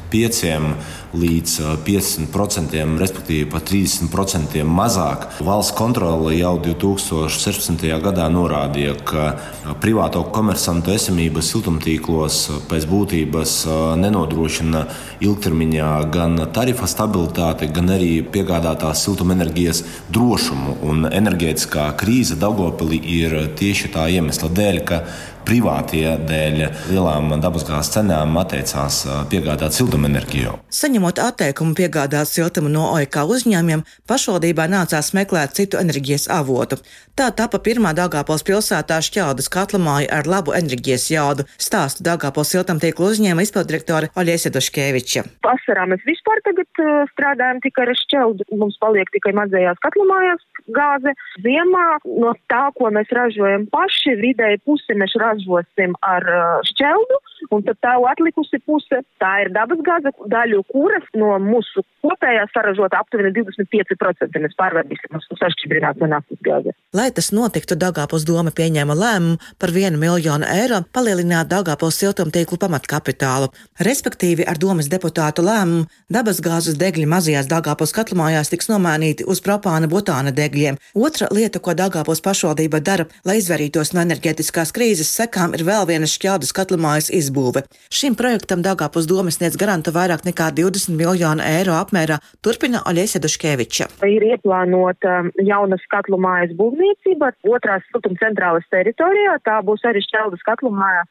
45 0.09 0.73
līdz 1.13 1.53
50%, 1.85 2.97
respektīvi 2.99 3.47
pat 3.49 3.65
30% 3.69 4.63
mazāk. 4.65 5.25
Valsts 5.45 5.73
kontrole 5.77 6.35
jau 6.37 6.55
2016. 6.61 7.85
gadā 8.03 8.27
norādīja, 8.29 8.95
ka 9.05 9.75
privāto 9.81 10.21
komersantu 10.33 10.93
esamība 10.93 11.41
siltumtīklos 11.45 12.41
pēc 12.69 12.85
būtības 12.89 13.55
nenodrošina 14.01 14.85
ilgtermiņā 15.25 15.89
gan 16.13 16.37
tarifa 16.53 16.89
stabilitāti, 16.89 17.71
gan 17.73 17.95
arī 17.97 18.11
piegādātās 18.21 19.05
siltumenerģijas 19.07 19.83
drošumu. 20.13 20.77
Un 20.85 21.09
enerģētiskā 21.09 21.89
krīze 21.99 22.37
Daugopilī 22.39 23.01
ir 23.19 23.35
tieši 23.57 23.93
tā 23.93 24.07
iemesla 24.13 24.49
dēļ, 24.53 24.81
ka 24.85 25.03
privātie 25.47 26.05
dēļ 26.29 26.59
lielām 26.89 27.33
dabasgāzes 27.41 27.93
cenām 27.95 28.37
atteicās 28.41 29.01
piegādāt 29.31 29.77
siltumenerģiju. 29.77 30.55
Saņemot 30.79 31.21
atteikumu 31.23 31.75
piegādāt 31.77 32.29
siltumu 32.31 32.71
no 32.73 32.87
OIK 32.95 33.21
uzņēmumiem, 33.35 33.85
pašvaldībā 34.09 34.67
nācās 34.71 35.13
meklēt 35.17 35.55
citu 35.59 35.79
enerģijas 35.81 36.29
avotu. 36.33 36.79
Tā 37.19 37.29
tapa 37.35 37.59
pirmā 37.59 37.91
Dāngāpils 37.97 38.45
pilsētā 38.47 38.99
šķeldas 39.03 39.49
katlamāja 39.51 40.07
ar 40.19 40.29
labu 40.29 40.53
enerģijas 40.55 41.09
jaudu, 41.11 41.45
stāsta 41.59 42.05
Dāngāpils 42.07 42.53
siltumtīklu 42.53 43.09
uzņēmuma 43.11 43.43
izpildirektore 43.43 44.11
Oļiesa 44.19 44.53
Duškeviča. 44.55 45.25
Vasarā 45.43 45.83
mēs 45.91 46.05
vispār 46.07 46.39
tagad 46.47 46.83
strādājam 47.11 47.59
tikai 47.65 47.89
ar 47.89 47.95
šķeldu. 48.03 48.47
Mums 48.61 48.79
paliek 48.79 49.11
tikai 49.15 49.33
mazajās 49.35 49.81
katlamājās 49.83 50.45
gāze. 50.75 51.13
Ziemā 51.43 51.85
no 52.23 52.33
tā, 52.51 52.63
ko 52.77 52.91
mēs 52.95 53.11
ražojam 53.15 53.67
paši, 53.73 54.15
vidēji 54.21 54.61
pusi 54.67 54.97
mēs 54.99 55.15
ražosim 55.29 55.95
ar 56.05 56.25
uh, 56.33 56.69
šķeldu, 56.71 57.19
un 57.51 57.63
tad 57.67 57.79
tā 57.83 57.95
atlikusi 58.11 58.59
puse 58.65 59.01
tā 59.21 59.31
ir 59.43 59.51
dabasgāze, 59.55 60.13
daļu 60.31 60.63
kuras 60.71 61.07
no 61.17 61.35
mūsu 61.43 61.83
kopējā 62.03 62.45
saražota 62.53 62.99
aptuveni 63.01 63.31
25% 63.35 64.43
mēs 64.43 64.55
pārvērtīsim 64.59 65.19
uz 65.19 65.27
sašķidrinātu 65.39 66.09
naftas 66.09 66.41
gāzi. 66.45 66.73
Lai 66.95 67.09
tas 67.15 67.31
notiktu, 67.35 67.77
Dagāpils 67.79 68.25
doma 68.27 68.53
pieņēma 68.55 68.95
lēmumu 68.97 69.37
par 69.61 69.73
1 69.73 69.99
miljonu 70.01 70.47
eiro 70.49 70.81
palielināt 70.95 71.51
Dagāpils 71.51 71.99
siltumtīklu 72.01 72.59
pamatkapitālu. 72.61 73.51
Respektīvi, 73.85 74.47
ar 74.49 74.59
domas 74.61 74.89
deputātu 74.91 75.45
lēmumu 75.45 75.87
dabasgāzes 76.13 76.79
degļi 76.79 77.05
mazajās 77.09 77.49
Dagāpils 77.51 77.93
katlamājās 77.95 78.51
tiks 78.53 78.71
nomainīti 78.71 79.27
uz 79.29 79.43
propāna 79.45 79.89
butāna 79.91 80.33
degļiem. 80.35 80.79
Otra 80.97 81.29
lieta, 81.35 81.61
ko 81.61 81.75
Dagāpils 81.77 82.23
pašvaldība 82.25 82.81
dara, 82.83 83.05
lai 83.27 83.39
izvairītos 83.41 83.93
no 83.93 84.03
enerģētiskās 84.05 84.73
krīzes 84.75 85.11
sekām, 85.19 85.53
ir 85.57 85.65
vēl 85.67 85.87
vienas 85.89 86.15
šķeldas 86.17 86.55
katlamājas 86.57 87.11
izbūve. 87.29 87.63
Šim 87.93 88.17
projektam 88.19 88.63
Dagāpils 88.65 89.07
doma 89.09 89.31
sniedz 89.33 89.57
garantu 89.61 89.93
vairāk 89.95 90.25
nekā 90.27 90.49
20 90.57 90.97
miljonu 90.97 91.45
eiro 91.45 91.77
apmērā, 91.77 92.19
turpina 92.43 92.81
Oļesia 92.89 93.21
Duškeviča. 93.23 93.89
Ir 94.09 94.25
ieplānota 94.33 95.21
jauna 95.45 95.79
skatlu 95.85 96.19
mājas 96.21 96.55
būvniecība 96.59 97.33
otrās 97.47 97.85
siltuma 97.89 98.19
centrālas 98.19 98.67
teritorijā. 98.73 99.39
Tā 99.45 99.61
būs 99.65 99.85
arī 99.87 100.03
šķeldas 100.05 100.45
katlu 100.47 100.73
māja 100.73 101.05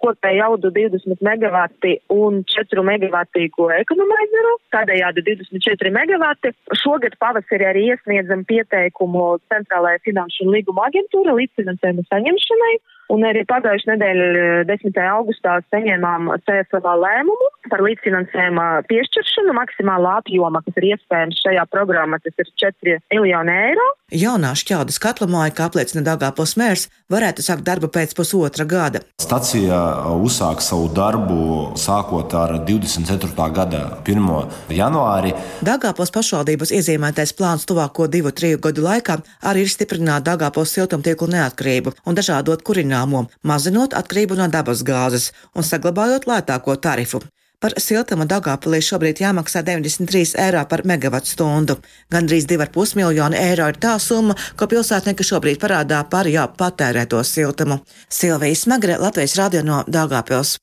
kopēju 0.00 0.38
jaudu 0.38 0.70
20 0.72 1.20
megawati 1.20 1.98
un 2.14 2.42
4 2.48 2.84
megavatīgo 2.86 3.68
ekonomaizeru, 3.76 4.54
tādējādi 4.72 5.24
24 5.26 5.92
megawati. 5.92 6.54
Šogad 6.80 7.18
pavasarī 7.20 7.68
arī 7.68 7.84
iesniedzam 7.92 8.46
pieteikumu 8.48 9.36
Centrālajai 9.52 10.00
finanšu 10.06 10.46
un 10.46 10.56
līguma 10.56 10.88
aģentūra 10.88 11.36
līdzfinansējuma 11.40 12.08
saņemšanai. 12.08 12.74
Un 13.12 13.26
arī 13.28 13.42
pagājušajā 13.44 13.92
nedēļā, 13.92 14.44
10. 14.70 15.00
augustā, 15.12 15.58
saņēmām 15.68 16.30
CSLA 16.46 16.94
lēmumu 16.96 17.48
par 17.68 17.82
līdzfinansējuma 17.84 18.66
piešķiršanu 18.88 19.52
maksimālā 19.58 20.14
apjoma, 20.22 20.62
kas 20.64 20.78
ir 20.80 20.86
iespējams 20.94 21.42
šajā 21.44 21.66
programmā, 21.72 22.18
tas 22.24 22.40
ir 22.40 22.48
4 22.62 22.96
miljoni 23.12 23.52
eiro. 23.68 23.84
Jaunā 24.12 24.54
šķeldas 24.56 24.98
katlamāja, 25.00 25.52
kā 25.56 25.68
apliecina 25.68 26.04
Dāngāpils 26.06 26.56
mērs, 26.60 26.86
varētu 27.12 27.44
sākt 27.44 27.66
darbu 27.68 27.88
pēc 27.92 28.14
pusotra 28.16 28.64
gada. 28.68 29.02
Stacija 29.20 29.78
uzsāk 30.16 30.64
savu 30.64 30.88
darbu 30.96 31.76
sākot 31.80 32.32
ar 32.36 32.56
24. 32.68 33.48
gada 33.56 33.82
1. 34.08 34.32
janvāri. 34.72 35.34
Dāngāpils 35.64 36.12
pašvaldības 36.16 36.72
iezīmētais 36.80 37.36
plāns 37.36 37.68
tuvāko 37.68 38.08
divu, 38.08 38.32
triju 38.32 38.60
gadu 38.68 38.84
laikā 38.88 39.20
arī 39.52 39.66
ir 39.66 39.72
stiprināt 39.72 40.24
Dāngāpils 40.28 40.72
siltumtīklu 40.76 41.28
neatkarību 41.36 41.96
un 42.08 42.16
dažādot 42.18 42.64
kurināmo, 43.02 43.28
mazinot 43.42 43.94
atkarību 43.94 44.36
no 44.36 44.48
dabas 44.48 44.82
gāzes 44.82 45.32
un 45.54 45.62
saglabājot 45.62 46.26
lētāko 46.26 46.76
tarifu. 46.76 47.22
Par 47.60 47.72
siltumu 47.78 48.26
Dagāpilī 48.26 48.80
šobrīd 48.82 49.20
jāmaksā 49.22 49.62
93 49.62 50.34
eiro 50.36 50.64
par 50.66 50.82
megawatu 50.84 51.30
stundu. 51.30 51.76
Gandrīz 52.10 52.46
2,5 52.50 52.96
miljoni 52.96 53.38
eiro 53.38 53.68
ir 53.70 53.78
tā 53.78 53.98
summa, 54.00 54.34
ko 54.56 54.66
pilsētnieki 54.66 55.22
šobrīd 55.22 55.60
parādā 55.62 56.02
par 56.10 56.26
jau 56.26 56.48
patērēto 56.58 57.22
siltumu. 57.22 57.78
Silvija 58.10 58.56
Smagre, 58.56 58.98
Latvijas 58.98 59.36
radio 59.38 59.62
no 59.62 59.84
Dagāpils. 59.86 60.58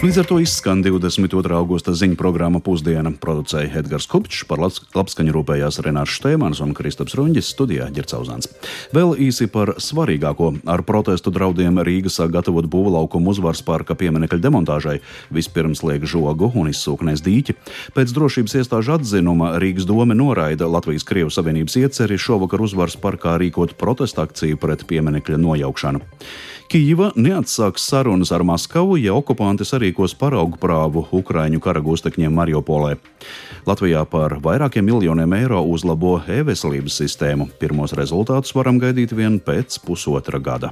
Līdz 0.00 0.16
ar 0.16 0.24
to 0.24 0.38
izskan 0.40 0.80
22. 0.80 1.52
augusta 1.52 1.92
ziņu 1.92 2.16
programma 2.16 2.56
Pusdiena. 2.64 3.10
Producēja 3.12 3.82
Edgars 3.82 4.06
Kupčs, 4.08 4.46
par 4.48 4.62
labskaņu 4.96 5.34
rūpējās 5.34 5.76
Renārs 5.84 6.14
Štēmans 6.16 6.62
un 6.64 6.70
Kristaps 6.72 7.12
Runģis, 7.18 7.50
studijā 7.52 7.90
Ģercauzāns. 7.92 8.48
Vēl 8.96 9.12
īsi 9.20 9.44
par 9.52 9.74
svarīgāko. 9.76 10.54
Ar 10.64 10.80
protestu 10.88 11.28
draudiem 11.28 11.82
Rīga 11.84 12.08
sāk 12.08 12.32
gatavot 12.32 12.64
būvlaukumu 12.72 13.34
uzvaras 13.34 13.60
parka 13.60 13.92
pieminekļa 13.92 14.40
demontāžai. 14.40 15.02
Vispirms 15.36 15.84
liek 15.84 16.06
žogu 16.08 16.48
un 16.48 16.72
izsūknēs 16.72 17.20
dīķi. 17.26 17.56
Pēc 17.92 18.14
drošības 18.16 18.56
iestāžu 18.62 18.94
atzinuma 18.96 19.58
Rīgas 19.60 19.84
doma 19.84 20.16
noraida 20.16 20.64
Latvijas 20.64 21.04
Krievu 21.04 21.28
Savienības 21.28 21.76
ieceri 21.82 22.16
šovakar 22.16 22.64
uzvaras 22.64 22.96
parkā 22.96 23.36
rīkot 23.36 23.76
protesta 23.76 24.24
akciju 24.24 24.56
pret 24.64 24.86
pieminekļa 24.88 25.36
nojaukšanu. 25.44 26.00
Kīva 26.70 27.08
neatsāks 27.18 27.82
sarunas 27.90 28.30
ar 28.30 28.44
Maskavu, 28.46 28.94
ja 29.02 29.10
okupanti 29.18 29.66
sarīkos 29.66 30.12
paraugu 30.20 30.54
prāvu 30.62 31.02
Ukraiņu 31.18 31.58
karagūstekņiem 31.64 32.38
Mariupolē. 32.38 32.92
Latvijā 33.66 34.04
par 34.06 34.36
vairākiem 34.44 34.86
miljoniem 34.86 35.34
eiro 35.40 35.64
uzlabo 35.66 36.20
e-veselības 36.30 37.00
sistēmu. 37.02 37.50
Pirmos 37.58 37.98
rezultātus 37.98 38.54
varam 38.54 38.78
gaidīt 38.78 39.18
vien 39.18 39.42
pēc 39.42 39.82
pusotra 39.82 40.38
gada. 40.38 40.70